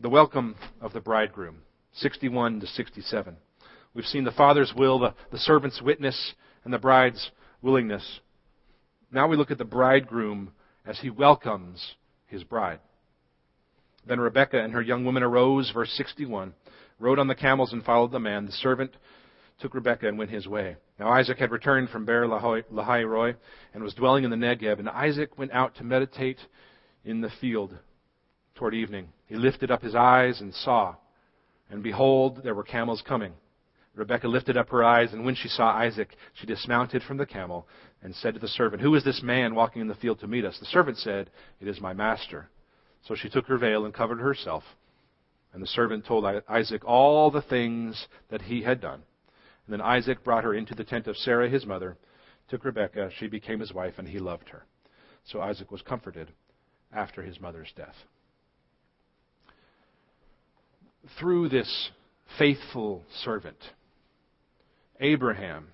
the 0.01 0.09
welcome 0.09 0.55
of 0.81 0.93
the 0.93 1.01
bridegroom, 1.01 1.59
61 1.95 2.61
to 2.61 2.67
67. 2.69 3.37
We've 3.93 4.05
seen 4.05 4.25
the 4.25 4.31
father's 4.31 4.73
will, 4.75 5.01
the, 5.01 5.15
the 5.33 5.39
servant's 5.39 5.83
witness, 5.83 6.35
and 6.65 6.73
the 6.73 6.79
bride's 6.79 7.31
willingness. 7.63 8.21
Now 9.13 9.27
we 9.29 9.37
look 9.37 9.51
at 9.51 9.59
the 9.59 9.65
bridegroom 9.65 10.53
as 10.87 10.99
he 11.01 11.11
welcomes 11.11 11.95
his 12.27 12.45
bride. 12.45 12.81
Then 14.07 14.21
Rebekah 14.21 14.63
and 14.63 14.73
her 14.73 14.83
young 14.83 15.05
women 15.05 15.23
arose, 15.23 15.71
verse 15.73 15.91
61, 15.93 16.55
rode 16.99 17.19
on 17.19 17.29
the 17.29 17.35
camels 17.35 17.73
and 17.73 17.85
followed 17.85 18.13
the 18.13 18.19
man. 18.19 18.47
The 18.47 18.53
servant 18.53 18.93
took 19.61 19.75
Rebekah 19.75 20.09
and 20.09 20.19
went 20.19 20.31
his 20.31 20.47
way. 20.47 20.77
Now 20.99 21.09
Isaac 21.09 21.39
had 21.39 21.51
returned 21.51 21.91
from 21.91 22.07
Beer 22.07 22.27
Lahai 22.27 23.05
Roi 23.05 23.35
and 23.75 23.83
was 23.83 23.95
dwelling 23.95 24.25
in 24.25 24.31
the 24.31 24.37
Negeb. 24.37 24.79
And 24.79 24.89
Isaac 24.89 25.37
went 25.39 25.53
out 25.53 25.77
to 25.77 25.85
meditate 25.85 26.39
in 27.05 27.21
the 27.21 27.31
field 27.41 27.77
toward 28.55 28.75
evening. 28.75 29.09
He 29.27 29.37
lifted 29.37 29.71
up 29.71 29.83
his 29.83 29.95
eyes 29.95 30.41
and 30.41 30.55
saw, 30.55 30.97
and 31.71 31.83
behold, 31.83 32.43
there 32.43 32.55
were 32.55 32.65
camels 32.65 33.03
coming. 33.07 33.33
Rebekah 33.95 34.29
lifted 34.29 34.57
up 34.57 34.71
her 34.71 34.85
eyes, 34.85 35.13
and 35.13 35.25
when 35.25 35.35
she 35.35 35.49
saw 35.49 35.71
Isaac, 35.71 36.17
she 36.35 36.47
dismounted 36.47 37.03
from 37.03 37.17
the 37.17 37.27
camel 37.27 37.67
and 38.03 38.15
said 38.15 38.35
to 38.35 38.41
the 38.41 38.49
servant, 38.49 38.83
Who 38.83 38.95
is 38.95 39.05
this 39.05 39.23
man 39.23 39.55
walking 39.55 39.83
in 39.83 39.89
the 39.89 39.95
field 39.95 40.21
to 40.21 40.29
meet 40.29 40.45
us? 40.45 40.59
The 40.59 40.67
servant 40.67 40.97
said, 40.99 41.31
It 41.61 41.69
is 41.69 41.81
my 41.81 41.93
master. 41.93 42.49
So 43.07 43.15
she 43.15 43.29
took 43.29 43.47
her 43.47 43.59
veil 43.59 43.85
and 43.85 43.93
covered 43.93 44.21
herself. 44.21 44.63
And 45.53 45.63
the 45.63 45.67
servant 45.67 46.07
told 46.07 46.25
Isaac 46.49 46.85
all 46.85 47.31
the 47.31 47.43
things 47.43 48.07
that 48.31 48.43
he 48.43 48.63
had 48.63 48.81
done. 48.81 49.03
And 49.67 49.73
then 49.73 49.81
Isaac 49.81 50.23
brought 50.23 50.45
her 50.45 50.55
into 50.55 50.75
the 50.75 50.85
tent 50.85 51.09
of 51.09 51.17
Sarah 51.17 51.49
his 51.49 51.67
mother, 51.67 51.97
took 52.49 52.65
Rebekah, 52.65 53.11
she 53.19 53.27
became 53.27 53.61
his 53.61 53.73
wife, 53.73 53.95
and 53.99 54.09
he 54.09 54.21
loved 54.21 54.49
her. 54.51 54.65
So 55.25 55.41
Isaac 55.41 55.71
was 55.71 55.83
comforted 55.83 56.31
after 56.93 57.23
his 57.23 57.41
mother's 57.41 57.73
death. 57.77 57.95
Through 61.19 61.49
this 61.49 61.91
faithful 62.39 63.05
servant, 63.25 63.59
Abraham 65.01 65.69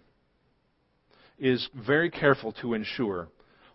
is 1.38 1.68
very 1.74 2.10
careful 2.10 2.52
to 2.60 2.74
ensure 2.74 3.28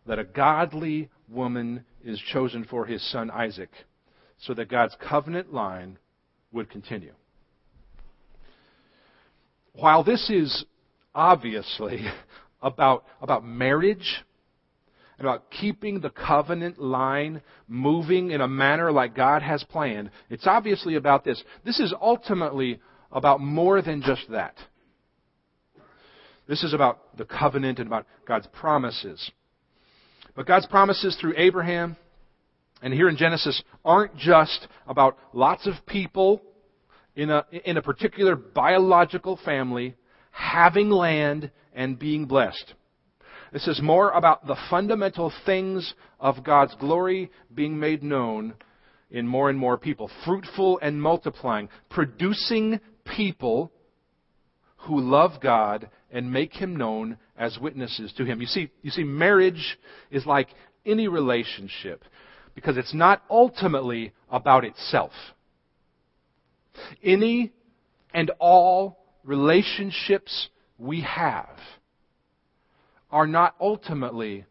that 0.08 0.18
a 0.18 0.24
godly 0.24 1.10
woman 1.30 1.86
is 2.04 2.20
chosen 2.32 2.64
for 2.64 2.86
his 2.86 3.02
son 3.12 3.30
Isaac 3.30 3.70
so 4.40 4.54
that 4.54 4.70
God's 4.70 4.96
covenant 5.08 5.54
line 5.54 6.00
would 6.52 6.70
continue. 6.70 7.14
While 9.74 10.04
this 10.04 10.30
is 10.30 10.66
obviously 11.14 12.06
about, 12.62 13.06
about 13.22 13.46
marriage 13.46 14.24
and 15.18 15.28
about 15.28 15.52
keeping 15.52 16.00
the 16.00 16.10
covenant 16.10 16.82
line 16.82 17.42
moving 17.68 18.32
in 18.32 18.42
a 18.42 18.48
manner 18.48 18.92
like 18.92 19.16
God 19.16 19.44
has 19.44 19.64
planned, 19.66 20.10
it's 20.30 20.48
obviously 20.48 20.96
about 20.96 21.24
this. 21.24 21.42
This 21.64 21.80
is 21.80 21.94
ultimately 22.02 22.80
about 23.12 23.40
more 23.40 23.82
than 23.82 24.02
just 24.02 24.30
that. 24.32 24.56
This 26.52 26.66
is 26.66 26.74
about 26.74 27.16
the 27.16 27.24
covenant 27.24 27.80
and 27.80 27.88
about 27.88 28.06
God's 28.28 28.46
promises. 28.48 29.32
But 30.36 30.46
God's 30.46 30.68
promises 30.68 31.16
through 31.16 31.36
Abraham 31.38 31.96
and 32.82 32.94
here 32.94 33.08
in 33.08 33.16
Genesis 33.16 33.64
aren't 33.86 34.18
just 34.18 34.68
about 34.86 35.18
lots 35.32 35.66
of 35.66 35.76
people 35.86 36.42
in 37.16 37.30
a, 37.30 37.46
in 37.64 37.78
a 37.78 37.82
particular 37.82 38.36
biological 38.36 39.40
family 39.46 39.96
having 40.32 40.90
land 40.90 41.52
and 41.74 41.98
being 41.98 42.26
blessed. 42.26 42.74
This 43.54 43.70
is 43.70 43.82
more 43.82 44.10
about 44.10 44.46
the 44.46 44.58
fundamental 44.70 45.32
things 45.46 45.94
of 46.20 46.44
God's 46.44 46.76
glory 46.82 47.32
being 47.56 47.80
made 47.80 48.04
known 48.04 48.56
in 49.10 49.26
more 49.26 49.50
and 49.50 49.58
more 49.58 49.78
people. 49.78 50.12
Fruitful 50.26 50.80
and 50.82 51.02
multiplying, 51.02 51.70
producing 51.90 52.82
people 53.06 53.72
who 54.80 55.00
love 55.00 55.40
God 55.42 55.90
and 56.12 56.32
make 56.32 56.54
Him 56.54 56.76
known 56.76 57.18
as 57.38 57.58
witnesses 57.60 58.14
to 58.18 58.26
Him. 58.26 58.42
You 58.42 58.48
see, 58.48 58.70
you 58.82 58.92
see, 58.92 59.04
marriage 59.04 59.78
is 60.10 60.26
like 60.26 60.50
any 60.86 61.08
relationship 61.08 62.04
because 62.56 62.78
it's 62.78 62.94
not 62.94 63.24
ultimately 63.30 64.14
about 64.30 64.66
itself. 64.66 65.12
Any 67.04 67.52
and 68.14 68.32
all 68.40 68.98
relationships 69.24 70.50
we 70.78 71.02
have 71.02 71.58
are 73.10 73.28
not 73.28 73.56
ultimately 73.60 74.46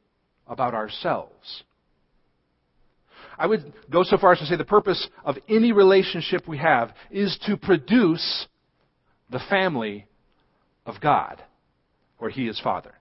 about 0.47 0.75
ourselves. 0.75 1.65
I 3.39 3.47
would 3.47 3.73
go 3.91 4.03
so 4.03 4.19
far 4.19 4.33
as 4.33 4.39
to 4.41 4.47
say 4.47 4.57
the 4.57 4.65
purpose 4.65 5.09
of 5.25 5.37
any 5.49 5.73
relationship 5.73 6.47
we 6.47 6.59
have 6.59 6.93
is 7.11 7.39
to 7.47 7.57
produce 7.57 8.47
the 9.31 9.41
family 9.49 10.07
of 10.85 11.01
God, 11.01 11.43
where 12.21 12.31
He 12.31 12.49
is 12.49 12.61
Father. 12.61 12.95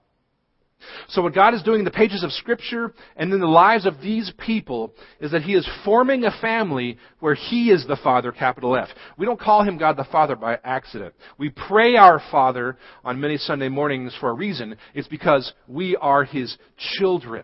So 1.10 1.22
what 1.22 1.36
God 1.36 1.54
is 1.54 1.64
doing 1.64 1.80
in 1.80 1.86
the 1.86 1.92
pages 1.92 2.24
of 2.24 2.32
Scripture 2.32 2.94
and 3.18 3.34
in 3.34 3.40
the 3.40 3.48
lives 3.48 3.86
of 3.86 4.00
these 4.02 4.32
people 4.38 4.94
is 5.20 5.32
that 5.32 5.42
He 5.42 5.54
is 5.56 5.70
forming 5.84 6.24
a 6.24 6.32
family 6.40 6.98
where 7.20 7.36
He 7.36 7.70
is 7.70 7.86
the 7.86 7.98
Father, 7.98 8.32
capital 8.32 8.78
F. 8.78 8.88
We 9.18 9.26
don't 9.26 9.40
call 9.40 9.64
Him 9.64 9.78
God 9.78 9.98
the 9.98 10.06
Father 10.06 10.36
by 10.36 10.58
accident. 10.64 11.14
We 11.38 11.50
pray 11.50 11.96
our 11.96 12.22
Father 12.32 12.78
on 13.04 13.20
many 13.20 13.38
Sunday 13.38 13.70
mornings 13.70 14.16
for 14.20 14.30
a 14.30 14.34
reason. 14.34 14.78
It's 14.94 15.08
because 15.08 15.52
we 15.68 15.96
are 15.98 16.24
His 16.24 16.58
children. 16.98 17.44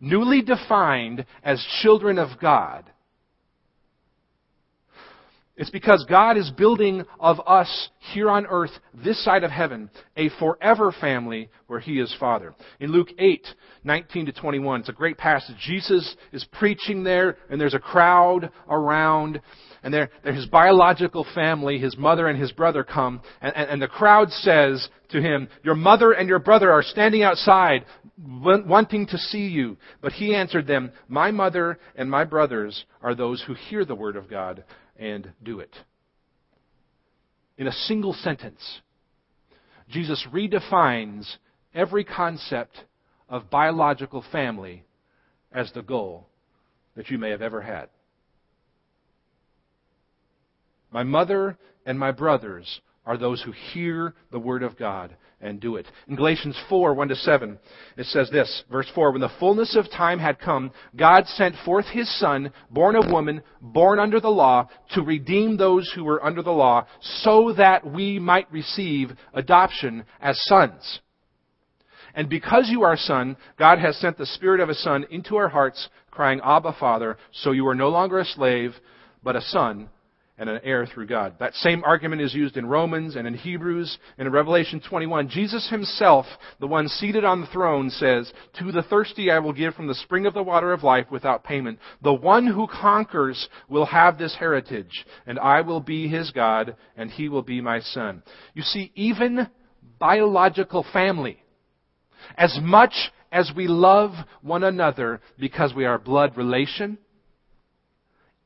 Newly 0.00 0.42
defined 0.42 1.24
as 1.42 1.64
children 1.82 2.18
of 2.18 2.38
God 2.40 2.84
it's 5.58 5.70
because 5.70 6.06
God 6.08 6.36
is 6.36 6.50
building 6.52 7.04
of 7.18 7.40
us 7.44 7.88
here 8.12 8.30
on 8.30 8.46
earth, 8.46 8.70
this 8.94 9.22
side 9.24 9.42
of 9.42 9.50
heaven, 9.50 9.90
a 10.16 10.28
forever 10.38 10.94
family 11.00 11.50
where 11.66 11.80
He 11.80 11.98
is 11.98 12.14
Father. 12.20 12.54
In 12.78 12.92
Luke 12.92 13.08
8, 13.18 13.44
19 13.82 14.26
to 14.26 14.32
21, 14.32 14.80
it's 14.80 14.88
a 14.88 14.92
great 14.92 15.18
passage. 15.18 15.56
Jesus 15.58 16.16
is 16.32 16.46
preaching 16.52 17.02
there, 17.02 17.38
and 17.50 17.60
there's 17.60 17.74
a 17.74 17.80
crowd 17.80 18.50
around, 18.70 19.40
and 19.82 19.92
there, 19.92 20.10
his 20.22 20.46
biological 20.46 21.26
family, 21.34 21.78
his 21.78 21.98
mother 21.98 22.28
and 22.28 22.40
his 22.40 22.52
brother 22.52 22.84
come, 22.84 23.20
and, 23.40 23.54
and, 23.56 23.68
and 23.68 23.82
the 23.82 23.88
crowd 23.88 24.30
says 24.30 24.88
to 25.10 25.20
him, 25.20 25.48
Your 25.64 25.74
mother 25.74 26.12
and 26.12 26.28
your 26.28 26.38
brother 26.38 26.70
are 26.70 26.82
standing 26.84 27.24
outside, 27.24 27.84
wanting 28.16 29.08
to 29.08 29.18
see 29.18 29.48
you. 29.48 29.76
But 30.00 30.12
he 30.12 30.36
answered 30.36 30.68
them, 30.68 30.92
My 31.08 31.32
mother 31.32 31.80
and 31.96 32.08
my 32.08 32.22
brothers 32.22 32.84
are 33.02 33.16
those 33.16 33.42
who 33.44 33.54
hear 33.54 33.84
the 33.84 33.96
word 33.96 34.14
of 34.14 34.30
God 34.30 34.62
and 34.98 35.32
do 35.42 35.60
it. 35.60 35.74
In 37.56 37.66
a 37.66 37.72
single 37.72 38.12
sentence, 38.12 38.80
Jesus 39.88 40.26
redefines 40.32 41.36
every 41.74 42.04
concept 42.04 42.84
of 43.28 43.50
biological 43.50 44.24
family 44.32 44.84
as 45.52 45.72
the 45.72 45.82
goal 45.82 46.28
that 46.96 47.10
you 47.10 47.18
may 47.18 47.30
have 47.30 47.42
ever 47.42 47.60
had. 47.60 47.88
My 50.90 51.02
mother 51.02 51.58
and 51.84 51.98
my 51.98 52.12
brothers 52.12 52.80
are 53.08 53.16
those 53.16 53.42
who 53.42 53.52
hear 53.72 54.12
the 54.30 54.38
word 54.38 54.62
of 54.62 54.76
God 54.76 55.16
and 55.40 55.58
do 55.58 55.76
it. 55.76 55.86
In 56.08 56.14
Galatians 56.14 56.60
4, 56.68 56.92
1 56.92 57.08
to 57.08 57.16
7, 57.16 57.58
it 57.96 58.04
says 58.04 58.28
this, 58.30 58.64
verse 58.70 58.86
4, 58.94 59.12
When 59.12 59.22
the 59.22 59.30
fullness 59.40 59.74
of 59.76 59.90
time 59.90 60.18
had 60.18 60.38
come, 60.38 60.72
God 60.94 61.26
sent 61.26 61.54
forth 61.64 61.86
his 61.86 62.06
Son, 62.20 62.52
born 62.70 62.96
of 62.96 63.10
woman, 63.10 63.42
born 63.62 63.98
under 63.98 64.20
the 64.20 64.28
law, 64.28 64.68
to 64.90 65.00
redeem 65.00 65.56
those 65.56 65.90
who 65.94 66.04
were 66.04 66.22
under 66.22 66.42
the 66.42 66.50
law, 66.50 66.86
so 67.00 67.54
that 67.56 67.90
we 67.90 68.18
might 68.18 68.52
receive 68.52 69.12
adoption 69.32 70.04
as 70.20 70.38
sons. 70.44 71.00
And 72.14 72.28
because 72.28 72.68
you 72.68 72.82
are 72.82 72.96
son, 72.96 73.38
God 73.58 73.78
has 73.78 73.96
sent 73.96 74.18
the 74.18 74.26
Spirit 74.26 74.60
of 74.60 74.68
a 74.68 74.74
Son 74.74 75.06
into 75.10 75.36
our 75.36 75.48
hearts, 75.48 75.88
crying, 76.10 76.42
Abba, 76.44 76.76
Father, 76.78 77.16
so 77.32 77.52
you 77.52 77.66
are 77.68 77.74
no 77.74 77.88
longer 77.88 78.18
a 78.18 78.24
slave, 78.26 78.74
but 79.22 79.34
a 79.34 79.40
son 79.40 79.88
and 80.38 80.48
an 80.48 80.60
heir 80.62 80.86
through 80.86 81.06
God. 81.06 81.34
That 81.40 81.54
same 81.54 81.82
argument 81.84 82.22
is 82.22 82.32
used 82.32 82.56
in 82.56 82.66
Romans 82.66 83.16
and 83.16 83.26
in 83.26 83.34
Hebrews 83.34 83.98
and 84.16 84.26
in 84.26 84.32
Revelation 84.32 84.80
21. 84.80 85.28
Jesus 85.28 85.68
himself, 85.68 86.26
the 86.60 86.66
one 86.66 86.86
seated 86.88 87.24
on 87.24 87.40
the 87.40 87.48
throne, 87.48 87.90
says, 87.90 88.32
To 88.58 88.70
the 88.70 88.82
thirsty 88.82 89.30
I 89.30 89.40
will 89.40 89.52
give 89.52 89.74
from 89.74 89.88
the 89.88 89.94
spring 89.94 90.26
of 90.26 90.34
the 90.34 90.42
water 90.42 90.72
of 90.72 90.84
life 90.84 91.06
without 91.10 91.42
payment. 91.42 91.80
The 92.02 92.14
one 92.14 92.46
who 92.46 92.68
conquers 92.68 93.48
will 93.68 93.86
have 93.86 94.16
this 94.16 94.36
heritage, 94.38 95.04
and 95.26 95.38
I 95.38 95.62
will 95.62 95.80
be 95.80 96.08
his 96.08 96.30
God, 96.30 96.76
and 96.96 97.10
he 97.10 97.28
will 97.28 97.42
be 97.42 97.60
my 97.60 97.80
son. 97.80 98.22
You 98.54 98.62
see, 98.62 98.92
even 98.94 99.48
biological 99.98 100.86
family, 100.92 101.42
as 102.36 102.56
much 102.62 102.94
as 103.32 103.50
we 103.56 103.66
love 103.66 104.12
one 104.40 104.62
another 104.62 105.20
because 105.38 105.74
we 105.74 105.84
are 105.84 105.98
blood 105.98 106.36
relation, 106.36 106.96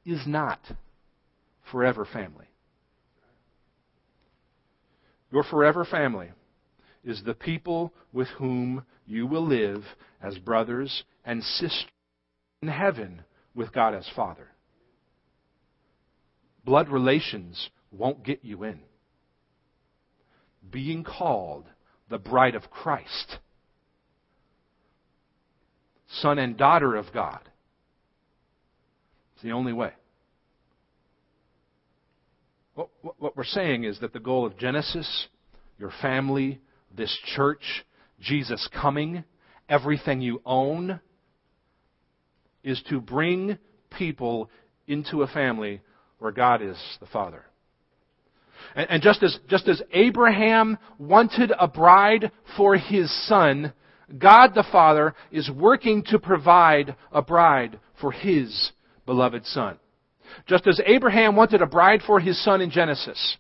is 0.05 0.27
not 0.27 0.59
forever 1.73 2.05
family. 2.05 2.47
Your 5.33 5.43
forever 5.43 5.85
family 5.85 6.31
is 7.03 7.23
the 7.25 7.35
people 7.35 7.93
with 8.13 8.29
whom 8.39 8.85
you 9.07 9.27
will 9.27 9.45
live 9.45 9.83
as 10.23 10.39
brothers 10.39 11.03
and 11.25 11.43
sisters 11.43 11.87
in 12.61 12.69
heaven 12.69 13.23
with 13.55 13.73
God 13.73 13.95
as 13.95 14.09
Father. 14.15 14.49
Blood 16.65 16.89
relations 16.89 17.71
won't 17.91 18.25
get 18.25 18.45
you 18.45 18.63
in. 18.63 18.81
Being 20.71 21.03
called 21.03 21.65
the 22.09 22.19
bride 22.19 22.55
of 22.55 22.71
Christ, 22.71 23.39
son 26.21 26.39
and 26.39 26.57
daughter 26.57 26.95
of 26.95 27.07
God, 27.13 27.41
it's 29.35 29.43
the 29.43 29.53
only 29.53 29.73
way. 29.73 29.93
What, 32.75 32.89
what 33.19 33.37
we're 33.37 33.45
saying 33.45 33.85
is 33.85 34.01
that 34.01 34.13
the 34.13 34.21
goal 34.21 34.47
of 34.47 34.57
Genesis, 34.57 35.29
your 35.79 35.93
family, 36.01 36.61
this 36.97 37.17
church, 37.35 37.85
Jesus 38.21 38.69
coming, 38.81 39.25
everything 39.69 40.21
you 40.21 40.41
own, 40.47 41.01
is 42.65 42.83
to 42.89 43.01
bring 43.01 43.59
people 43.91 44.49
into 44.87 45.23
a 45.23 45.27
family 45.27 45.81
where 46.19 46.33
God 46.33 46.63
is 46.63 46.77
the 47.01 47.07
Father. 47.07 47.45
And, 48.75 48.89
and 48.91 49.03
just 49.03 49.23
as 49.23 49.37
just 49.49 49.69
as 49.69 49.83
Abraham 49.93 50.79
wanted 50.99 51.53
a 51.59 51.69
bride 51.69 52.31
for 52.57 52.77
his 52.77 53.11
son, 53.29 53.73
God 54.19 54.55
the 54.55 54.65
Father 54.71 55.15
is 55.31 55.51
working 55.51 56.05
to 56.05 56.19
provide 56.19 56.95
a 57.11 57.23
bride 57.23 57.79
for 58.01 58.13
his 58.13 58.73
beloved 59.05 59.45
son. 59.47 59.79
Just 60.47 60.67
as 60.67 60.81
Abraham 60.85 61.37
wanted 61.37 61.63
a 61.63 61.67
bride 61.67 62.01
for 62.07 62.21
his 62.21 62.43
son 62.45 62.61
in 62.61 62.71
Genesis, 62.71 63.37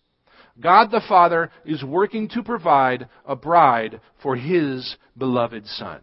God 0.60 0.90
the 0.90 1.02
Father 1.08 1.50
is 1.64 1.82
working 1.82 2.28
to 2.30 2.42
provide 2.42 3.08
a 3.26 3.34
bride 3.34 4.00
for 4.22 4.36
his 4.36 4.96
beloved 5.16 5.66
son. 5.66 6.00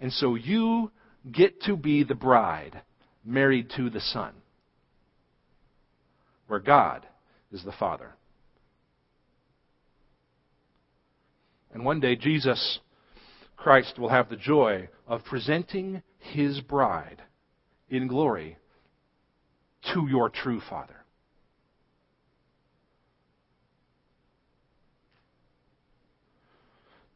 And 0.00 0.12
so 0.12 0.34
you 0.34 0.90
get 1.30 1.62
to 1.62 1.76
be 1.76 2.02
the 2.02 2.14
bride 2.14 2.82
married 3.24 3.70
to 3.76 3.90
the 3.90 4.00
son, 4.00 4.32
where 6.48 6.58
God 6.58 7.06
is 7.52 7.62
the 7.64 7.72
Father. 7.72 8.12
And 11.72 11.84
one 11.84 12.00
day, 12.00 12.16
Jesus 12.16 12.80
Christ 13.56 13.98
will 13.98 14.08
have 14.08 14.28
the 14.28 14.36
joy 14.36 14.88
of 15.06 15.24
presenting 15.24 16.02
his 16.18 16.60
bride 16.60 17.22
in 17.88 18.08
glory 18.08 18.58
to 19.94 20.06
your 20.08 20.28
true 20.30 20.60
Father. 20.68 20.96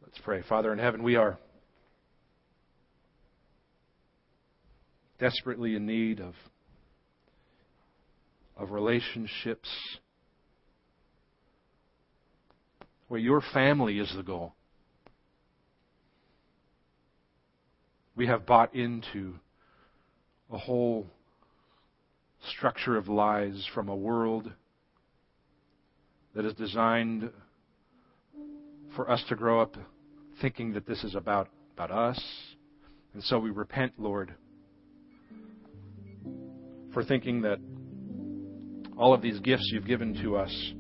Let's 0.03 0.19
pray. 0.25 0.43
Father 0.49 0.73
in 0.73 0.79
heaven, 0.79 1.03
we 1.03 1.17
are 1.17 1.39
desperately 5.19 5.77
in 5.77 5.87
need 5.87 6.21
of, 6.21 6.35
of 8.57 8.71
relationships 8.71 9.69
where 13.09 13.21
your 13.21 13.43
family 13.53 13.99
is 13.99 14.13
the 14.17 14.23
goal. 14.23 14.55
We 18.17 18.27
have 18.27 18.47
bought 18.47 18.75
into 18.75 19.35
a 20.51 20.59
whole 20.59 21.07
structure 22.57 22.97
of 22.97 23.09
lies 23.09 23.67
from 23.75 23.89
a 23.89 23.97
world 23.97 24.53
that 26.35 26.45
is 26.45 26.55
designed 26.55 27.31
for 28.95 29.11
us 29.11 29.23
to 29.29 29.35
grow 29.35 29.61
up 29.61 29.77
thinking 30.41 30.73
that 30.75 30.87
this 30.87 31.03
is 31.05 31.15
about, 31.15 31.49
about 31.75 31.91
us. 31.91 32.23
And 33.15 33.23
so 33.23 33.39
we 33.39 33.51
repent, 33.51 33.93
Lord, 33.99 34.35
for 36.93 37.03
thinking 37.05 37.43
that 37.43 37.59
all 38.97 39.15
of 39.15 39.23
these 39.23 39.39
gifts 39.41 39.71
you've 39.73 39.87
given 39.87 40.15
to 40.23 40.37
us 40.37 40.73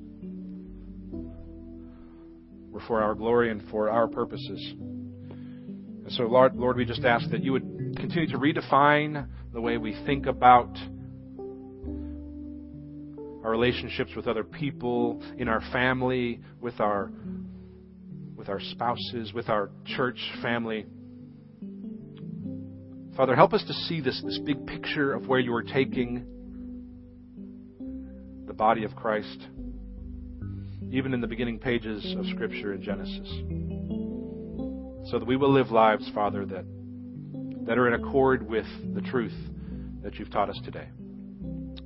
were 2.71 2.81
for 2.87 3.03
our 3.03 3.15
glory 3.15 3.51
and 3.51 3.67
for 3.71 3.89
our 3.89 4.07
purposes. 4.07 4.75
And 4.79 6.13
so, 6.13 6.25
Lord, 6.25 6.55
Lord, 6.57 6.77
we 6.77 6.85
just 6.85 7.05
ask 7.05 7.31
that 7.31 7.43
you 7.43 7.53
would 7.53 7.97
continue 7.97 8.29
to 8.29 8.39
redefine 8.39 9.27
the 9.53 9.61
way 9.61 9.79
we 9.79 9.97
think 10.05 10.27
about 10.27 10.77
our 13.47 13.53
relationships 13.53 14.11
with 14.17 14.27
other 14.27 14.43
people, 14.43 15.23
in 15.39 15.47
our 15.47 15.61
family, 15.73 16.41
with 16.61 16.81
our 16.81 17.13
with 18.35 18.49
our 18.49 18.59
spouses, 18.59 19.33
with 19.33 19.49
our 19.49 19.71
church 19.85 20.19
family. 20.43 20.85
Father, 23.17 23.37
help 23.37 23.53
us 23.53 23.63
to 23.65 23.73
see 23.73 24.01
this, 24.01 24.21
this 24.27 24.41
big 24.45 24.67
picture 24.67 25.15
of 25.15 25.29
where 25.29 25.39
you 25.39 25.55
are 25.55 25.63
taking 25.63 26.27
the 28.49 28.53
body 28.53 28.83
of 28.83 28.97
Christ, 28.97 29.47
even 30.91 31.15
in 31.15 31.21
the 31.21 31.29
beginning 31.29 31.61
pages 31.61 32.17
of 32.19 32.27
Scripture 32.27 32.75
in 32.75 32.83
Genesis. 32.83 33.29
So 35.11 35.21
that 35.21 35.25
we 35.25 35.37
will 35.37 35.53
live 35.53 35.71
lives, 35.71 36.11
Father, 36.13 36.45
that, 36.47 36.65
that 37.65 37.79
are 37.79 37.87
in 37.87 37.95
accord 37.95 38.47
with 38.47 38.67
the 38.93 39.03
truth 39.03 39.35
that 40.03 40.17
you've 40.17 40.33
taught 40.33 40.51
us 40.51 40.61
today. 40.65 40.89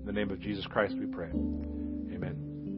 In 0.01 0.07
the 0.07 0.13
name 0.13 0.31
of 0.31 0.41
Jesus 0.41 0.67
Christ 0.67 0.95
we 0.99 1.07
pray. 1.07 1.29